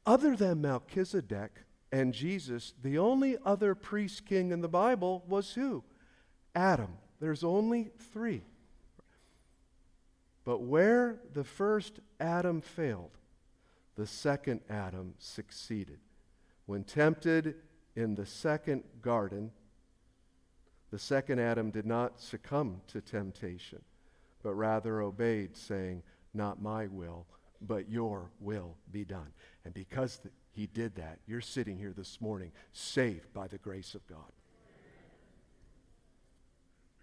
Other 0.04 0.36
than 0.36 0.60
Melchizedek 0.60 1.62
and 1.90 2.12
Jesus, 2.12 2.74
the 2.82 2.98
only 2.98 3.38
other 3.44 3.74
priest 3.74 4.26
king 4.26 4.50
in 4.50 4.60
the 4.60 4.68
Bible 4.68 5.24
was 5.26 5.54
who? 5.54 5.82
Adam. 6.54 6.98
There's 7.20 7.42
only 7.42 7.90
3. 8.12 8.42
But 10.44 10.60
where 10.60 11.20
the 11.32 11.44
first 11.44 12.00
Adam 12.20 12.60
failed, 12.60 13.16
the 13.96 14.06
second 14.06 14.60
Adam 14.68 15.14
succeeded. 15.18 15.98
When 16.66 16.84
tempted 16.84 17.54
in 17.94 18.14
the 18.14 18.26
second 18.26 18.84
garden, 19.00 19.52
the 20.90 20.98
second 20.98 21.40
Adam 21.40 21.70
did 21.70 21.86
not 21.86 22.20
succumb 22.20 22.80
to 22.88 23.00
temptation, 23.00 23.82
but 24.42 24.54
rather 24.54 25.00
obeyed, 25.00 25.56
saying, 25.56 26.02
Not 26.32 26.62
my 26.62 26.86
will, 26.86 27.26
but 27.60 27.90
your 27.90 28.30
will 28.40 28.76
be 28.92 29.04
done. 29.04 29.32
And 29.64 29.74
because 29.74 30.20
he 30.52 30.66
did 30.66 30.94
that, 30.96 31.18
you're 31.26 31.40
sitting 31.40 31.76
here 31.76 31.92
this 31.96 32.20
morning 32.20 32.52
saved 32.72 33.32
by 33.32 33.48
the 33.48 33.58
grace 33.58 33.94
of 33.94 34.06
God. 34.06 34.32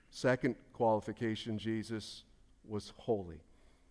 Second 0.09 0.55
qualification 0.73 1.57
Jesus 1.57 2.23
was 2.67 2.93
holy. 2.97 3.41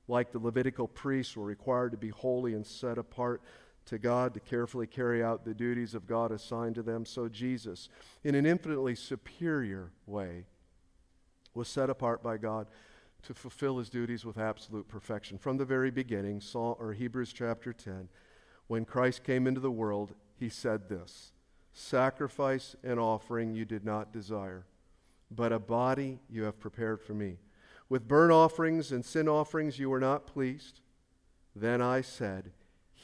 Like 0.08 0.32
the 0.32 0.38
Levitical 0.38 0.88
priests 0.88 1.36
were 1.36 1.44
required 1.44 1.92
to 1.92 1.98
be 1.98 2.08
holy 2.08 2.54
and 2.54 2.66
set 2.66 2.96
apart 2.96 3.42
to 3.86 3.98
God 3.98 4.34
to 4.34 4.40
carefully 4.40 4.86
carry 4.86 5.22
out 5.22 5.44
the 5.44 5.54
duties 5.54 5.94
of 5.94 6.06
God 6.06 6.30
assigned 6.30 6.76
to 6.76 6.82
them, 6.82 7.04
so 7.04 7.28
Jesus, 7.28 7.88
in 8.22 8.34
an 8.34 8.46
infinitely 8.46 8.94
superior 8.94 9.92
way, 10.06 10.44
was 11.54 11.68
set 11.68 11.90
apart 11.90 12.22
by 12.22 12.36
God 12.36 12.68
to 13.24 13.34
fulfill 13.34 13.78
his 13.78 13.90
duties 13.90 14.24
with 14.24 14.38
absolute 14.38 14.88
perfection. 14.88 15.38
From 15.38 15.56
the 15.56 15.64
very 15.64 15.90
beginning, 15.90 16.40
Saul, 16.40 16.76
or 16.80 16.92
Hebrews 16.92 17.32
chapter 17.32 17.72
10, 17.72 18.08
when 18.66 18.84
Christ 18.84 19.24
came 19.24 19.46
into 19.46 19.60
the 19.60 19.70
world, 19.70 20.14
he 20.38 20.48
said 20.48 20.88
this 20.88 21.32
Sacrifice 21.72 22.76
and 22.82 22.98
offering 22.98 23.54
you 23.54 23.64
did 23.64 23.84
not 23.84 24.12
desire, 24.12 24.66
but 25.30 25.52
a 25.52 25.58
body 25.58 26.18
you 26.28 26.44
have 26.44 26.60
prepared 26.60 27.00
for 27.00 27.14
me. 27.14 27.38
With 27.88 28.08
burnt 28.08 28.32
offerings 28.32 28.92
and 28.92 29.04
sin 29.04 29.28
offerings 29.28 29.78
you 29.78 29.90
were 29.90 30.00
not 30.00 30.26
pleased. 30.26 30.80
Then 31.54 31.82
I 31.82 32.00
said, 32.00 32.52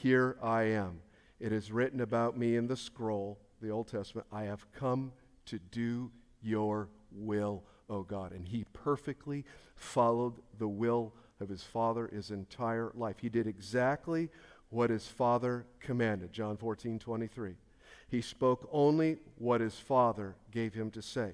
Here 0.00 0.36
I 0.40 0.62
am. 0.62 1.00
It 1.40 1.50
is 1.50 1.72
written 1.72 2.00
about 2.00 2.38
me 2.38 2.54
in 2.54 2.68
the 2.68 2.76
scroll, 2.76 3.36
the 3.60 3.70
Old 3.70 3.88
Testament, 3.88 4.28
I 4.30 4.44
have 4.44 4.64
come 4.70 5.10
to 5.46 5.58
do 5.58 6.12
your 6.40 6.88
will, 7.10 7.64
O 7.90 8.02
God. 8.02 8.30
And 8.30 8.46
he 8.46 8.64
perfectly 8.72 9.44
followed 9.74 10.34
the 10.56 10.68
will 10.68 11.14
of 11.40 11.48
his 11.48 11.64
Father 11.64 12.08
his 12.12 12.30
entire 12.30 12.92
life. 12.94 13.16
He 13.20 13.28
did 13.28 13.48
exactly 13.48 14.28
what 14.70 14.90
his 14.90 15.08
Father 15.08 15.66
commanded. 15.80 16.32
John 16.32 16.56
14, 16.56 17.00
23. 17.00 17.56
He 18.08 18.20
spoke 18.20 18.68
only 18.70 19.18
what 19.36 19.60
his 19.60 19.74
Father 19.74 20.36
gave 20.52 20.74
him 20.74 20.92
to 20.92 21.02
say. 21.02 21.32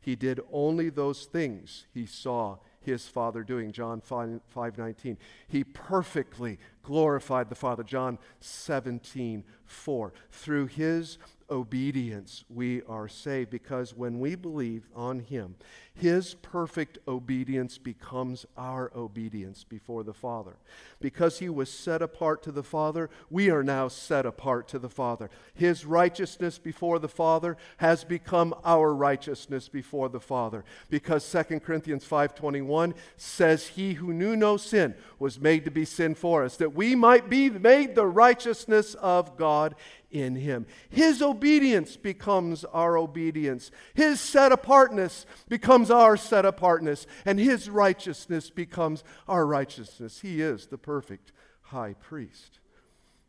He 0.00 0.14
did 0.14 0.38
only 0.52 0.88
those 0.88 1.24
things 1.24 1.86
he 1.92 2.06
saw 2.06 2.58
his 2.84 3.08
Father 3.08 3.42
doing. 3.42 3.72
John 3.72 4.00
5, 4.00 4.40
5 4.48 4.78
19. 4.78 5.18
He 5.48 5.64
perfectly 5.64 6.58
glorified 6.82 7.48
the 7.48 7.54
Father. 7.54 7.82
John 7.82 8.18
17 8.40 9.44
4. 9.64 10.12
Through 10.30 10.66
his 10.66 11.18
obedience 11.50 12.44
we 12.48 12.82
are 12.84 13.06
saved 13.06 13.50
because 13.50 13.94
when 13.94 14.18
we 14.18 14.34
believe 14.34 14.86
on 14.94 15.20
him, 15.20 15.56
his 15.96 16.34
perfect 16.34 16.98
obedience 17.06 17.78
becomes 17.78 18.46
our 18.56 18.90
obedience 18.96 19.62
before 19.62 20.02
the 20.02 20.12
Father. 20.12 20.56
Because 21.00 21.38
he 21.38 21.48
was 21.48 21.70
set 21.70 22.02
apart 22.02 22.42
to 22.42 22.52
the 22.52 22.64
Father, 22.64 23.10
we 23.30 23.48
are 23.48 23.62
now 23.62 23.86
set 23.86 24.26
apart 24.26 24.66
to 24.68 24.80
the 24.80 24.88
Father. 24.88 25.30
His 25.54 25.86
righteousness 25.86 26.58
before 26.58 26.98
the 26.98 27.08
Father 27.08 27.56
has 27.76 28.02
become 28.02 28.54
our 28.64 28.92
righteousness 28.92 29.68
before 29.68 30.08
the 30.08 30.20
Father. 30.20 30.64
Because 30.90 31.24
2 31.24 31.60
Corinthians 31.60 32.04
5:21 32.04 32.94
says 33.16 33.68
he 33.68 33.94
who 33.94 34.12
knew 34.12 34.34
no 34.34 34.56
sin 34.56 34.94
was 35.20 35.40
made 35.40 35.64
to 35.64 35.70
be 35.70 35.84
sin 35.84 36.16
for 36.16 36.42
us 36.42 36.56
that 36.56 36.74
we 36.74 36.96
might 36.96 37.30
be 37.30 37.48
made 37.48 37.94
the 37.94 38.06
righteousness 38.06 38.94
of 38.94 39.36
God 39.36 39.76
in 40.14 40.36
him. 40.36 40.64
His 40.88 41.20
obedience 41.20 41.96
becomes 41.96 42.64
our 42.66 42.96
obedience. 42.96 43.72
His 43.94 44.20
set 44.20 44.52
apartness 44.52 45.26
becomes 45.48 45.83
our 45.90 46.16
set 46.16 46.44
apartness. 46.44 47.06
And 47.24 47.38
his 47.38 47.68
righteousness 47.68 48.50
becomes 48.50 49.04
our 49.28 49.46
righteousness. 49.46 50.20
He 50.20 50.40
is 50.40 50.66
the 50.66 50.78
perfect 50.78 51.32
high 51.62 51.94
priest. 51.94 52.60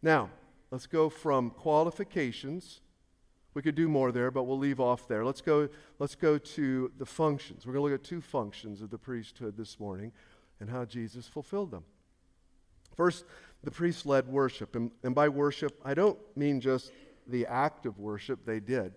Now, 0.01 0.29
let's 0.71 0.87
go 0.87 1.09
from 1.09 1.49
qualifications. 1.49 2.81
We 3.53 3.61
could 3.61 3.75
do 3.75 3.87
more 3.87 4.11
there, 4.11 4.31
but 4.31 4.43
we'll 4.43 4.57
leave 4.57 4.79
off 4.79 5.07
there. 5.07 5.23
Let's 5.23 5.41
go, 5.41 5.69
let's 5.97 6.15
go 6.15 6.37
to 6.37 6.91
the 6.97 7.05
functions. 7.05 7.65
We're 7.65 7.73
going 7.73 7.85
to 7.87 7.91
look 7.91 8.01
at 8.01 8.05
two 8.05 8.21
functions 8.21 8.81
of 8.81 8.89
the 8.89 8.97
priesthood 8.97 9.55
this 9.57 9.79
morning 9.79 10.11
and 10.59 10.69
how 10.69 10.85
Jesus 10.85 11.27
fulfilled 11.27 11.71
them. 11.71 11.83
First, 12.95 13.25
the 13.63 13.71
priests 13.71 14.05
led 14.05 14.27
worship. 14.27 14.75
And, 14.75 14.91
and 15.03 15.15
by 15.15 15.29
worship, 15.29 15.79
I 15.83 15.93
don't 15.93 16.19
mean 16.35 16.59
just 16.61 16.91
the 17.27 17.45
act 17.47 17.85
of 17.85 17.99
worship 17.99 18.45
they 18.45 18.59
did, 18.59 18.93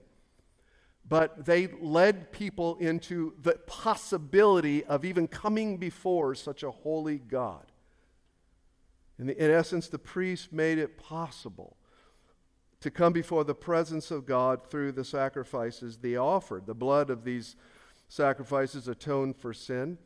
but 1.09 1.47
they 1.47 1.69
led 1.81 2.33
people 2.33 2.77
into 2.77 3.35
the 3.41 3.55
possibility 3.67 4.85
of 4.85 5.05
even 5.05 5.27
coming 5.27 5.79
before 5.79 6.35
such 6.35 6.63
a 6.63 6.71
holy 6.71 7.19
God. 7.19 7.65
In, 9.19 9.27
the, 9.29 9.45
in 9.45 9.51
essence, 9.51 9.89
the 9.89 9.99
priests 9.99 10.49
made 10.53 10.79
it 10.79 10.99
possible 10.99 11.77
to 12.81 12.91
come 12.91 13.13
before 13.13 13.43
the 13.43 13.55
presence 13.55 14.11
of 14.11 14.27
God 14.27 14.69
through 14.71 14.93
the 14.93 15.05
sacrifices 15.05 15.97
they 15.97 16.17
offered. 16.17 16.67
The 16.67 16.75
blood 16.75 17.11
of 17.11 17.25
these 17.25 17.57
sacrifices 18.09 18.87
atoned 18.87 19.37
for 19.37 19.53
sin 19.53 19.99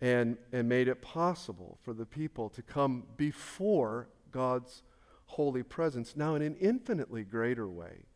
and, 0.00 0.38
and 0.52 0.68
made 0.68 0.88
it 0.88 1.02
possible 1.02 1.78
for 1.82 1.92
the 1.92 2.06
people 2.06 2.48
to 2.50 2.62
come 2.62 3.04
before 3.16 4.08
God's 4.32 4.82
holy 5.26 5.62
presence. 5.62 6.16
Now, 6.16 6.34
in 6.34 6.42
an 6.42 6.56
infinitely 6.56 7.22
greater 7.24 7.68
way, 7.68 8.06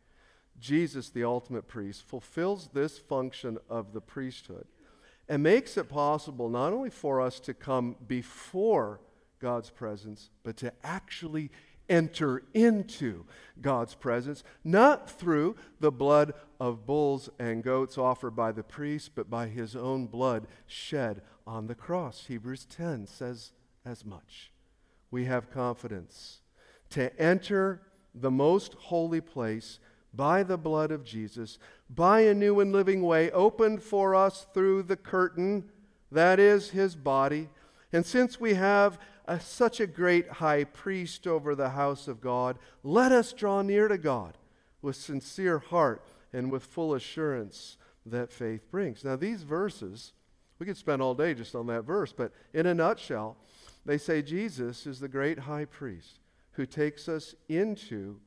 Jesus, 0.59 1.09
the 1.09 1.23
ultimate 1.23 1.67
priest, 1.67 2.03
fulfills 2.07 2.69
this 2.73 2.97
function 2.97 3.57
of 3.69 3.93
the 3.93 4.01
priesthood 4.01 4.67
and 5.27 5.43
makes 5.43 5.77
it 5.77 5.89
possible 5.89 6.49
not 6.49 6.73
only 6.73 6.89
for 6.89 7.19
us 7.19 7.39
to 7.41 7.53
come 7.53 7.95
before 8.07 8.99
God's 9.39 9.69
presence, 9.69 10.29
but 10.43 10.57
to 10.57 10.71
actually 10.83 11.51
enter 11.89 12.43
into 12.53 13.25
God's 13.61 13.93
presence, 13.95 14.43
not 14.63 15.09
through 15.09 15.55
the 15.79 15.91
blood 15.91 16.33
of 16.59 16.85
bulls 16.85 17.29
and 17.37 17.63
goats 17.63 17.97
offered 17.97 18.35
by 18.35 18.51
the 18.51 18.63
priest, 18.63 19.11
but 19.15 19.29
by 19.29 19.47
his 19.47 19.75
own 19.75 20.07
blood 20.07 20.47
shed 20.65 21.21
on 21.45 21.67
the 21.67 21.75
cross. 21.75 22.25
Hebrews 22.27 22.65
10 22.65 23.07
says 23.07 23.51
as 23.85 24.05
much. 24.05 24.51
We 25.11 25.25
have 25.25 25.51
confidence 25.51 26.39
to 26.91 27.15
enter 27.19 27.81
the 28.13 28.31
most 28.31 28.73
holy 28.75 29.21
place 29.21 29.79
by 30.15 30.43
the 30.43 30.57
blood 30.57 30.91
of 30.91 31.03
Jesus, 31.03 31.57
by 31.89 32.21
a 32.21 32.33
new 32.33 32.59
and 32.59 32.71
living 32.71 33.03
way 33.03 33.31
opened 33.31 33.83
for 33.83 34.15
us 34.15 34.47
through 34.53 34.83
the 34.83 34.95
curtain, 34.95 35.69
that 36.11 36.39
is 36.39 36.69
his 36.69 36.95
body. 36.95 37.49
And 37.91 38.05
since 38.05 38.39
we 38.39 38.53
have 38.55 38.99
a, 39.27 39.39
such 39.39 39.79
a 39.79 39.87
great 39.87 40.29
high 40.29 40.63
priest 40.63 41.27
over 41.27 41.55
the 41.55 41.69
house 41.69 42.07
of 42.07 42.21
God, 42.21 42.57
let 42.83 43.11
us 43.11 43.33
draw 43.33 43.61
near 43.61 43.87
to 43.87 43.97
God 43.97 44.37
with 44.81 44.95
sincere 44.95 45.59
heart 45.59 46.05
and 46.31 46.51
with 46.51 46.63
full 46.63 46.93
assurance 46.93 47.77
that 48.05 48.31
faith 48.31 48.69
brings. 48.69 49.03
Now, 49.03 49.15
these 49.15 49.43
verses, 49.43 50.13
we 50.59 50.65
could 50.65 50.77
spend 50.77 51.01
all 51.01 51.15
day 51.15 51.33
just 51.33 51.55
on 51.55 51.67
that 51.67 51.83
verse, 51.83 52.13
but 52.13 52.31
in 52.53 52.65
a 52.65 52.73
nutshell, 52.73 53.37
they 53.85 53.97
say 53.97 54.21
Jesus 54.21 54.85
is 54.85 54.99
the 54.99 55.07
great 55.07 55.39
high 55.39 55.65
priest 55.65 56.19
who 56.51 56.65
takes 56.65 57.09
us 57.09 57.35
into 57.49 58.19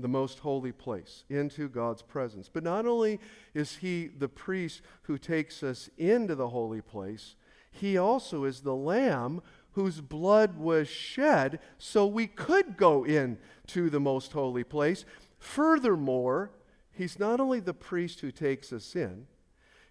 the 0.00 0.08
most 0.08 0.40
holy 0.40 0.72
place, 0.72 1.24
into 1.28 1.68
God's 1.68 2.02
presence. 2.02 2.50
But 2.52 2.64
not 2.64 2.86
only 2.86 3.20
is 3.54 3.76
he 3.76 4.08
the 4.08 4.28
priest 4.28 4.82
who 5.02 5.18
takes 5.18 5.62
us 5.62 5.90
into 5.98 6.34
the 6.34 6.48
holy 6.48 6.80
place, 6.80 7.36
he 7.70 7.96
also 7.96 8.44
is 8.44 8.60
the 8.60 8.74
lamb 8.74 9.42
whose 9.72 10.00
blood 10.00 10.58
was 10.58 10.88
shed 10.88 11.60
so 11.78 12.06
we 12.06 12.26
could 12.26 12.76
go 12.76 13.04
in 13.04 13.38
to 13.68 13.88
the 13.88 14.00
most 14.00 14.32
holy 14.32 14.64
place. 14.64 15.04
Furthermore, 15.38 16.50
he's 16.92 17.18
not 17.18 17.40
only 17.40 17.60
the 17.60 17.74
priest 17.74 18.20
who 18.20 18.32
takes 18.32 18.72
us 18.72 18.96
in, 18.96 19.26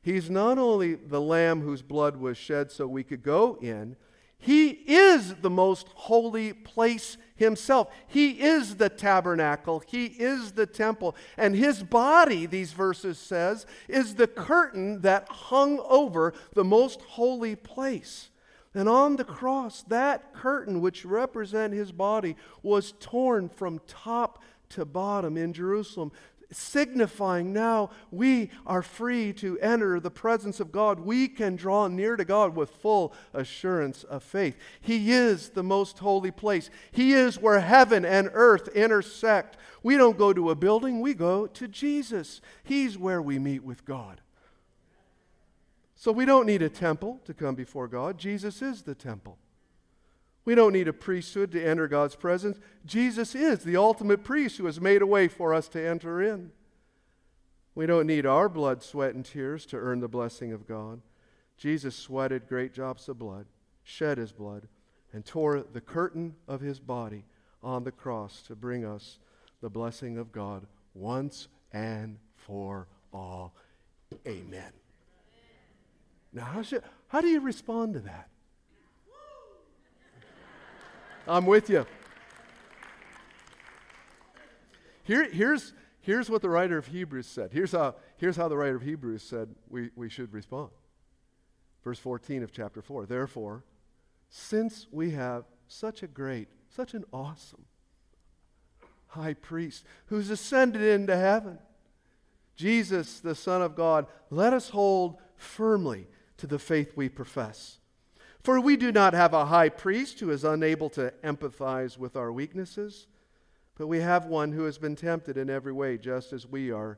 he's 0.02 0.30
not 0.30 0.58
only 0.58 0.95
the 0.95 1.22
lamb 1.22 1.62
whose 1.62 1.82
blood 1.82 2.17
was 2.17 2.38
shed 2.38 2.72
so 2.72 2.88
we 2.88 3.04
could 3.04 3.24
go 3.24 3.58
in, 3.62 3.95
he 4.38 4.69
is 4.69 5.36
the 5.36 5.50
most 5.50 5.88
holy 5.95 6.54
place 6.54 7.17
himself. 7.39 7.89
He 8.08 8.41
is 8.41 8.75
the 8.75 8.89
tabernacle. 8.89 9.82
He 9.88 10.06
is 10.06 10.52
the 10.52 10.65
temple. 10.65 11.15
And 11.38 11.56
his 11.56 11.82
body, 11.82 12.45
these 12.45 12.73
verses 12.73 13.17
says, 13.17 13.65
is 13.88 14.15
the 14.15 14.28
curtain 14.28 15.02
that 15.02 15.28
hung 15.30 15.80
over 15.80 16.34
the 16.54 16.63
most 16.63 17.02
holy 17.02 17.56
place. 17.56 18.30
And 18.75 18.88
on 18.88 19.15
the 19.15 19.23
cross, 19.23 19.82
that 19.84 20.34
curtain, 20.34 20.82
which 20.82 21.06
represent 21.06 21.73
his 21.73 21.91
body, 21.91 22.36
was 22.62 22.93
torn 22.99 23.49
from 23.49 23.82
top 23.88 24.43
to 24.69 24.86
bottom 24.86 25.38
in 25.38 25.54
Jerusalem. 25.54 26.12
Signifying 26.51 27.53
now 27.53 27.91
we 28.12 28.49
are 28.65 28.81
free 28.81 29.33
to 29.33 29.59
enter 29.59 29.99
the 29.99 30.09
presence 30.09 30.59
of 30.59 30.71
God. 30.71 30.99
We 30.99 31.27
can 31.27 31.55
draw 31.55 31.88
near 31.88 32.15
to 32.15 32.25
God 32.25 32.55
with 32.55 32.71
full 32.71 33.13
assurance 33.33 34.03
of 34.03 34.23
faith. 34.23 34.57
He 34.81 35.12
is 35.12 35.49
the 35.49 35.63
most 35.63 35.99
holy 35.99 36.31
place, 36.31 36.69
He 36.91 37.13
is 37.13 37.39
where 37.39 37.59
heaven 37.59 38.05
and 38.05 38.29
earth 38.33 38.67
intersect. 38.69 39.57
We 39.83 39.95
don't 39.97 40.17
go 40.17 40.33
to 40.33 40.49
a 40.49 40.55
building, 40.55 41.01
we 41.01 41.13
go 41.13 41.47
to 41.47 41.67
Jesus. 41.67 42.41
He's 42.63 42.97
where 42.97 43.21
we 43.21 43.39
meet 43.39 43.63
with 43.63 43.85
God. 43.85 44.21
So 45.95 46.12
we 46.12 46.25
don't 46.25 46.45
need 46.45 46.62
a 46.62 46.69
temple 46.69 47.19
to 47.25 47.33
come 47.33 47.55
before 47.55 47.88
God, 47.88 48.17
Jesus 48.17 48.62
is 48.62 48.83
the 48.83 48.95
temple. 48.95 49.38
We 50.49 50.55
don't 50.55 50.73
need 50.73 50.88
a 50.88 50.93
priesthood 50.93 51.51
to 51.51 51.63
enter 51.63 51.88
God's 51.88 52.15
presence. 52.15 52.57
Jesus 52.83 53.35
is 53.35 53.59
the 53.59 53.77
ultimate 53.77 54.23
priest 54.23 54.57
who 54.57 54.65
has 54.65 54.81
made 54.81 55.03
a 55.03 55.05
way 55.05 55.27
for 55.27 55.53
us 55.53 55.67
to 55.67 55.88
enter 55.88 56.23
in. 56.23 56.49
We 57.75 57.85
don't 57.85 58.07
need 58.07 58.25
our 58.25 58.49
blood, 58.49 58.81
sweat, 58.81 59.13
and 59.13 59.23
tears 59.23 59.67
to 59.67 59.77
earn 59.77 59.99
the 59.99 60.07
blessing 60.07 60.51
of 60.51 60.67
God. 60.67 61.01
Jesus 61.55 61.95
sweated 61.95 62.47
great 62.47 62.73
drops 62.73 63.07
of 63.07 63.19
blood, 63.19 63.45
shed 63.83 64.17
his 64.17 64.31
blood, 64.31 64.67
and 65.13 65.23
tore 65.23 65.63
the 65.71 65.81
curtain 65.81 66.33
of 66.47 66.62
his 66.62 66.79
body 66.79 67.25
on 67.62 67.83
the 67.83 67.91
cross 67.91 68.41
to 68.47 68.55
bring 68.55 68.83
us 68.83 69.19
the 69.62 69.69
blessing 69.69 70.17
of 70.17 70.31
God 70.31 70.65
once 70.95 71.47
and 71.71 72.17
for 72.35 72.88
all. 73.13 73.53
Amen. 74.25 74.71
Now, 76.33 76.45
how, 76.45 76.63
should, 76.63 76.81
how 77.09 77.21
do 77.21 77.27
you 77.27 77.39
respond 77.39 77.93
to 77.93 77.99
that? 77.99 78.29
I'm 81.27 81.45
with 81.45 81.69
you. 81.69 81.86
Here, 85.03 85.27
here's, 85.29 85.73
here's 86.01 86.29
what 86.29 86.41
the 86.41 86.49
writer 86.49 86.77
of 86.77 86.88
Hebrews 86.88 87.25
said. 87.25 87.49
Here's 87.51 87.71
how, 87.71 87.95
here's 88.17 88.36
how 88.36 88.47
the 88.47 88.58
writer 88.58 88.75
of 88.75 88.84
Hebrews 88.84 89.23
said 89.23 89.49
we, 89.67 89.89
we 89.95 90.08
should 90.08 90.32
respond. 90.34 90.69
Verse 91.84 91.97
14 91.97 92.43
of 92.43 92.51
chapter 92.51 92.82
4. 92.82 93.08
Therefore, 93.08 93.63
since 94.29 94.86
we 94.91 95.12
have 95.12 95.45
such 95.67 96.03
a 96.03 96.08
great, 96.08 96.47
such 96.69 96.93
an 96.93 97.05
awesome 97.12 97.65
high 99.08 99.34
priest 99.34 99.84
who's 100.08 100.29
ascended 100.29 100.84
into 100.84 101.15
heaven, 101.17 101.58
Jesus, 102.55 103.19
the 103.19 103.34
Son 103.34 103.63
of 103.63 103.75
God, 103.75 104.05
let 104.29 104.53
us 104.53 104.69
hold 104.69 105.17
firmly 105.38 106.05
to 106.38 106.45
the 106.45 106.60
faith 106.60 106.91
we 106.95 107.10
profess. 107.10 107.78
For 108.41 108.60
we 108.60 108.78
do 108.78 108.91
not 108.91 109.13
have 109.13 109.34
a 109.34 109.45
high 109.45 109.69
priest 109.69 110.19
who 110.19 110.32
is 110.32 110.43
unable 110.43 110.89
to 110.91 111.13
empathize 111.23 111.97
with 111.97 112.15
our 112.15 112.32
weaknesses, 112.32 113.08
but 113.75 113.88
we 113.88 113.99
have 113.99 114.25
one 114.25 114.52
who 114.52 114.63
has 114.63 114.78
been 114.78 114.95
tempted 114.95 115.38
in 115.38 115.49
every 115.49 115.73
way, 115.73 115.97
just 115.97 116.34
as 116.34 116.47
we 116.47 116.71
are, 116.71 116.97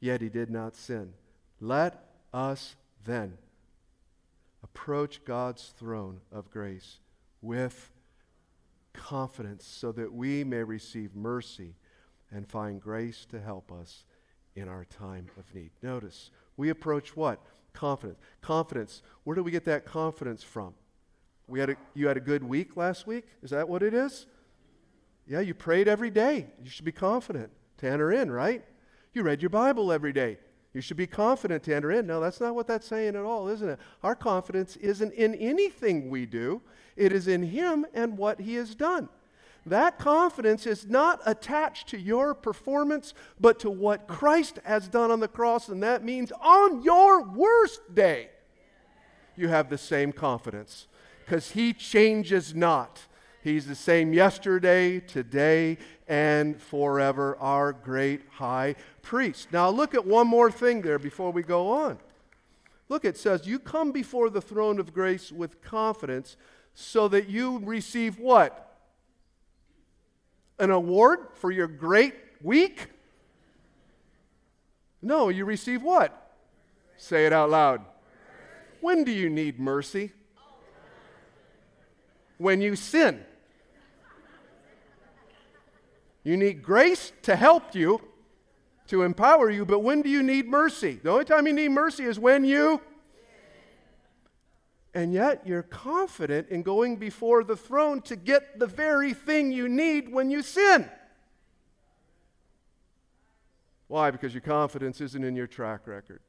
yet 0.00 0.20
he 0.20 0.28
did 0.28 0.50
not 0.50 0.76
sin. 0.76 1.12
Let 1.60 2.04
us 2.32 2.76
then 3.04 3.38
approach 4.62 5.24
God's 5.24 5.72
throne 5.78 6.20
of 6.32 6.50
grace 6.50 6.98
with 7.40 7.90
confidence 8.92 9.66
so 9.66 9.92
that 9.92 10.12
we 10.12 10.42
may 10.42 10.62
receive 10.62 11.14
mercy 11.14 11.74
and 12.30 12.48
find 12.48 12.80
grace 12.80 13.26
to 13.26 13.40
help 13.40 13.70
us 13.70 14.04
in 14.54 14.68
our 14.68 14.84
time 14.84 15.26
of 15.38 15.54
need. 15.54 15.70
Notice, 15.82 16.30
we 16.56 16.70
approach 16.70 17.14
what? 17.14 17.40
Confidence. 17.76 18.18
Confidence. 18.40 19.02
Where 19.24 19.36
do 19.36 19.42
we 19.42 19.50
get 19.50 19.66
that 19.66 19.84
confidence 19.84 20.42
from? 20.42 20.74
We 21.46 21.60
had 21.60 21.70
a, 21.70 21.76
you 21.94 22.08
had 22.08 22.16
a 22.16 22.20
good 22.20 22.42
week 22.42 22.76
last 22.76 23.06
week? 23.06 23.26
Is 23.42 23.50
that 23.50 23.68
what 23.68 23.82
it 23.82 23.94
is? 23.94 24.26
Yeah, 25.28 25.40
you 25.40 25.54
prayed 25.54 25.86
every 25.86 26.10
day. 26.10 26.46
You 26.64 26.70
should 26.70 26.86
be 26.86 26.92
confident 26.92 27.50
to 27.78 27.88
enter 27.88 28.10
in, 28.12 28.30
right? 28.30 28.64
You 29.12 29.22
read 29.22 29.42
your 29.42 29.50
Bible 29.50 29.92
every 29.92 30.12
day. 30.12 30.38
You 30.72 30.80
should 30.80 30.96
be 30.96 31.06
confident 31.06 31.62
to 31.64 31.74
enter 31.74 31.92
in. 31.92 32.06
No, 32.06 32.18
that's 32.18 32.40
not 32.40 32.54
what 32.54 32.66
that's 32.66 32.86
saying 32.86 33.14
at 33.14 33.24
all, 33.24 33.48
isn't 33.48 33.68
it? 33.68 33.78
Our 34.02 34.14
confidence 34.14 34.76
isn't 34.76 35.12
in 35.12 35.34
anything 35.34 36.08
we 36.08 36.26
do, 36.26 36.62
it 36.96 37.12
is 37.12 37.28
in 37.28 37.42
Him 37.42 37.84
and 37.92 38.16
what 38.16 38.40
He 38.40 38.54
has 38.54 38.74
done. 38.74 39.08
That 39.66 39.98
confidence 39.98 40.64
is 40.64 40.86
not 40.86 41.20
attached 41.26 41.88
to 41.88 41.98
your 41.98 42.34
performance, 42.34 43.14
but 43.40 43.58
to 43.60 43.70
what 43.70 44.06
Christ 44.06 44.60
has 44.64 44.86
done 44.86 45.10
on 45.10 45.18
the 45.18 45.26
cross. 45.26 45.68
And 45.68 45.82
that 45.82 46.04
means 46.04 46.30
on 46.40 46.82
your 46.84 47.24
worst 47.24 47.92
day, 47.92 48.30
you 49.34 49.48
have 49.48 49.68
the 49.68 49.76
same 49.76 50.12
confidence 50.12 50.86
because 51.24 51.50
He 51.50 51.72
changes 51.72 52.54
not. 52.54 53.02
He's 53.42 53.66
the 53.66 53.74
same 53.74 54.12
yesterday, 54.12 55.00
today, 55.00 55.78
and 56.08 56.60
forever, 56.60 57.36
our 57.40 57.72
great 57.72 58.22
high 58.30 58.76
priest. 59.02 59.48
Now, 59.52 59.68
look 59.70 59.94
at 59.94 60.06
one 60.06 60.28
more 60.28 60.50
thing 60.50 60.82
there 60.82 60.98
before 60.98 61.32
we 61.32 61.42
go 61.42 61.68
on. 61.68 61.98
Look, 62.88 63.04
it 63.04 63.16
says, 63.16 63.46
You 63.46 63.58
come 63.58 63.90
before 63.90 64.30
the 64.30 64.40
throne 64.40 64.78
of 64.78 64.94
grace 64.94 65.32
with 65.32 65.60
confidence 65.60 66.36
so 66.74 67.08
that 67.08 67.28
you 67.28 67.60
receive 67.64 68.18
what? 68.18 68.65
An 70.58 70.70
award 70.70 71.28
for 71.34 71.50
your 71.50 71.66
great 71.66 72.14
week? 72.42 72.88
No, 75.02 75.28
you 75.28 75.44
receive 75.44 75.82
what? 75.82 76.34
Say 76.96 77.26
it 77.26 77.32
out 77.32 77.50
loud. 77.50 77.82
When 78.80 79.04
do 79.04 79.12
you 79.12 79.28
need 79.28 79.58
mercy? 79.60 80.12
When 82.38 82.60
you 82.60 82.76
sin. 82.76 83.24
You 86.24 86.36
need 86.36 86.62
grace 86.62 87.12
to 87.22 87.36
help 87.36 87.74
you, 87.74 88.00
to 88.88 89.02
empower 89.02 89.48
you, 89.48 89.64
but 89.64 89.80
when 89.80 90.02
do 90.02 90.08
you 90.08 90.22
need 90.22 90.48
mercy? 90.48 90.98
The 91.02 91.10
only 91.10 91.24
time 91.24 91.46
you 91.46 91.52
need 91.52 91.70
mercy 91.70 92.04
is 92.04 92.18
when 92.18 92.44
you 92.44 92.80
and 94.96 95.12
yet 95.12 95.46
you're 95.46 95.62
confident 95.62 96.48
in 96.48 96.62
going 96.62 96.96
before 96.96 97.44
the 97.44 97.54
throne 97.54 98.00
to 98.00 98.16
get 98.16 98.58
the 98.58 98.66
very 98.66 99.12
thing 99.12 99.52
you 99.52 99.68
need 99.68 100.10
when 100.10 100.30
you 100.30 100.40
sin. 100.40 100.88
Why? 103.88 104.10
Because 104.10 104.32
your 104.32 104.40
confidence 104.40 105.02
isn't 105.02 105.22
in 105.22 105.36
your 105.36 105.46
track 105.46 105.86
record. 105.86 106.20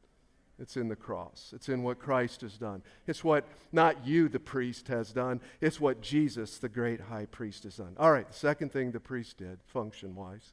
It's 0.59 0.75
in 0.75 0.89
the 0.89 0.97
cross. 0.97 1.53
It's 1.55 1.69
in 1.69 1.81
what 1.81 1.97
Christ 1.97 2.41
has 2.41 2.57
done. 2.57 2.83
It's 3.07 3.23
what 3.23 3.45
not 3.71 4.05
you, 4.05 4.27
the 4.27 4.39
priest, 4.39 4.89
has 4.89 5.13
done. 5.13 5.39
It's 5.61 5.79
what 5.79 6.01
Jesus, 6.01 6.57
the 6.57 6.67
great 6.67 6.99
high 6.99 7.27
priest, 7.27 7.63
has 7.63 7.77
done. 7.77 7.95
All 7.97 8.11
right, 8.11 8.27
the 8.27 8.33
second 8.33 8.73
thing 8.73 8.91
the 8.91 8.99
priest 8.99 9.37
did, 9.37 9.59
function 9.65 10.13
wise, 10.13 10.51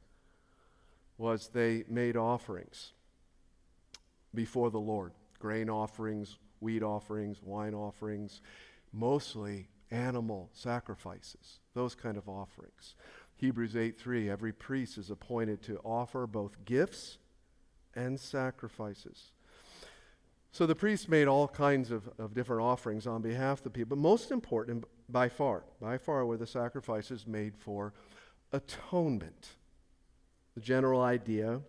was 1.19 1.49
they 1.49 1.83
made 1.89 2.17
offerings 2.17 2.93
before 4.33 4.71
the 4.71 4.79
Lord 4.79 5.11
grain 5.41 5.69
offerings, 5.69 6.39
wheat 6.61 6.83
offerings, 6.83 7.43
wine 7.43 7.75
offerings, 7.75 8.41
mostly 8.93 9.69
animal 9.91 10.51
sacrifices, 10.53 11.61
those 11.75 11.95
kind 11.95 12.17
of 12.17 12.29
offerings. 12.29 12.95
Hebrews 13.37 13.75
8:3 13.75 14.29
every 14.29 14.53
priest 14.53 14.99
is 14.99 15.11
appointed 15.11 15.63
to 15.63 15.79
offer 15.79 16.27
both 16.27 16.65
gifts 16.65 17.19
and 17.95 18.19
sacrifices. 18.19 19.33
So 20.53 20.67
the 20.67 20.75
priests 20.75 21.09
made 21.09 21.27
all 21.27 21.49
kinds 21.49 21.91
of, 21.91 22.09
of 22.17 22.33
different 22.33 22.63
offerings 22.63 23.09
on 23.09 23.23
behalf 23.23 23.59
of 23.59 23.65
the 23.65 23.71
people. 23.71 23.97
But 23.97 24.03
most 24.03 24.31
important, 24.31 24.85
by 25.09 25.29
far, 25.29 25.65
by 25.81 25.99
far, 25.99 26.25
were 26.25 26.37
the 26.37 26.47
sacrifices 26.47 27.27
made 27.27 27.57
for 27.57 27.93
atonement. 28.53 29.57
The 30.55 30.61
general 30.61 31.03
idea 31.03 31.61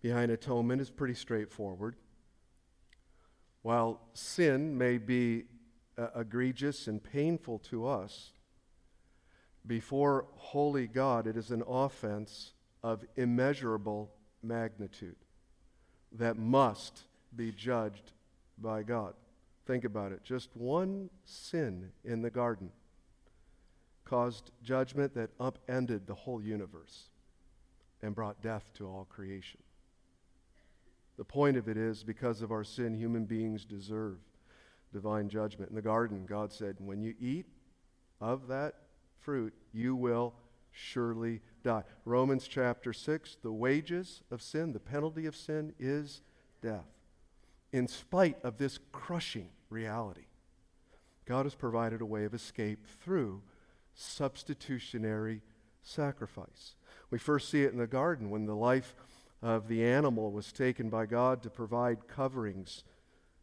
behind 0.00 0.30
atonement 0.30 0.80
is 0.80 0.90
pretty 0.90 1.12
straightforward. 1.12 1.96
While 3.66 3.98
sin 4.14 4.78
may 4.78 4.96
be 4.96 5.46
uh, 5.98 6.20
egregious 6.20 6.86
and 6.86 7.02
painful 7.02 7.58
to 7.70 7.88
us, 7.88 8.30
before 9.66 10.26
holy 10.36 10.86
God, 10.86 11.26
it 11.26 11.36
is 11.36 11.50
an 11.50 11.64
offense 11.66 12.52
of 12.84 13.04
immeasurable 13.16 14.12
magnitude 14.40 15.16
that 16.12 16.38
must 16.38 17.06
be 17.34 17.50
judged 17.50 18.12
by 18.56 18.84
God. 18.84 19.14
Think 19.66 19.82
about 19.82 20.12
it. 20.12 20.22
Just 20.22 20.50
one 20.54 21.10
sin 21.24 21.90
in 22.04 22.22
the 22.22 22.30
garden 22.30 22.70
caused 24.04 24.52
judgment 24.62 25.12
that 25.14 25.30
upended 25.40 26.06
the 26.06 26.14
whole 26.14 26.40
universe 26.40 27.08
and 28.00 28.14
brought 28.14 28.40
death 28.40 28.70
to 28.74 28.86
all 28.86 29.08
creation. 29.10 29.58
The 31.16 31.24
point 31.24 31.56
of 31.56 31.68
it 31.68 31.76
is 31.76 32.04
because 32.04 32.42
of 32.42 32.52
our 32.52 32.64
sin, 32.64 32.94
human 32.94 33.24
beings 33.24 33.64
deserve 33.64 34.18
divine 34.92 35.28
judgment. 35.28 35.70
In 35.70 35.76
the 35.76 35.82
garden, 35.82 36.26
God 36.26 36.52
said, 36.52 36.76
When 36.78 37.00
you 37.02 37.14
eat 37.18 37.46
of 38.20 38.48
that 38.48 38.74
fruit, 39.20 39.54
you 39.72 39.96
will 39.96 40.34
surely 40.70 41.40
die. 41.62 41.82
Romans 42.04 42.46
chapter 42.46 42.92
6 42.92 43.38
the 43.42 43.52
wages 43.52 44.22
of 44.30 44.42
sin, 44.42 44.72
the 44.72 44.80
penalty 44.80 45.26
of 45.26 45.34
sin 45.34 45.72
is 45.78 46.20
death. 46.62 46.86
In 47.72 47.88
spite 47.88 48.38
of 48.44 48.58
this 48.58 48.78
crushing 48.92 49.48
reality, 49.70 50.26
God 51.24 51.44
has 51.44 51.54
provided 51.54 52.00
a 52.00 52.06
way 52.06 52.24
of 52.24 52.34
escape 52.34 52.86
through 53.02 53.42
substitutionary 53.94 55.42
sacrifice. 55.82 56.76
We 57.10 57.18
first 57.18 57.50
see 57.50 57.62
it 57.62 57.72
in 57.72 57.78
the 57.78 57.86
garden 57.86 58.30
when 58.30 58.46
the 58.46 58.54
life 58.54 58.94
of 59.42 59.68
the 59.68 59.84
animal 59.84 60.32
was 60.32 60.52
taken 60.52 60.88
by 60.88 61.06
God 61.06 61.42
to 61.42 61.50
provide 61.50 62.08
coverings, 62.08 62.84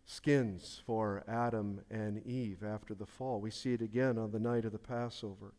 skins 0.06 0.82
for 0.86 1.24
Adam 1.28 1.82
and 1.90 2.26
Eve 2.26 2.64
after 2.64 2.94
the 2.94 3.06
fall. 3.06 3.40
We 3.40 3.52
see 3.52 3.74
it 3.74 3.82
again 3.82 4.18
on 4.18 4.32
the 4.32 4.40
night 4.40 4.66
of 4.66 4.72
the 4.72 4.80
Passover 4.80 5.54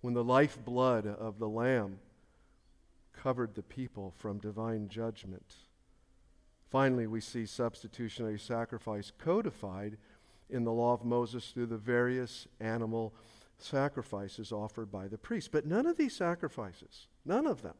when 0.00 0.14
the 0.14 0.24
lifeblood 0.24 1.06
of 1.06 1.38
the 1.38 1.48
lamb 1.48 1.98
covered 3.12 3.54
the 3.54 3.62
people 3.62 4.12
from 4.18 4.38
divine 4.38 4.88
judgment. 4.88 5.54
Finally, 6.70 7.06
we 7.06 7.20
see 7.20 7.46
substitutionary 7.46 8.38
sacrifice 8.38 9.12
codified 9.16 9.96
in 10.50 10.64
the 10.64 10.72
law 10.72 10.92
of 10.92 11.04
Moses 11.04 11.50
through 11.50 11.66
the 11.66 11.76
various 11.76 12.46
animal 12.60 13.14
sacrifices 13.58 14.52
offered 14.52 14.90
by 14.90 15.08
the 15.08 15.18
priest. 15.18 15.52
But 15.52 15.66
none 15.66 15.86
of 15.86 15.96
these 15.96 16.14
sacrifices, 16.14 17.06
none 17.24 17.46
of 17.46 17.62
them, 17.62 17.74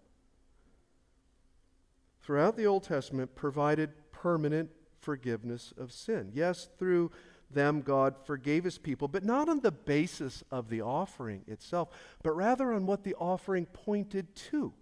throughout 2.24 2.56
the 2.56 2.66
Old 2.66 2.84
Testament 2.84 3.34
provided 3.34 3.90
permanent 4.10 4.70
forgiveness 5.00 5.74
of 5.76 5.92
sin. 5.92 6.30
Yes, 6.32 6.68
through 6.78 7.10
them 7.50 7.82
God 7.82 8.14
forgave 8.24 8.64
his 8.64 8.78
people, 8.78 9.06
but 9.06 9.24
not 9.24 9.48
on 9.48 9.60
the 9.60 9.70
basis 9.70 10.42
of 10.50 10.68
the 10.68 10.80
offering 10.80 11.42
itself, 11.46 11.88
but 12.22 12.32
rather 12.32 12.72
on 12.72 12.86
what 12.86 13.04
the 13.04 13.14
offering 13.14 13.66
pointed 13.66 14.34
to 14.34 14.72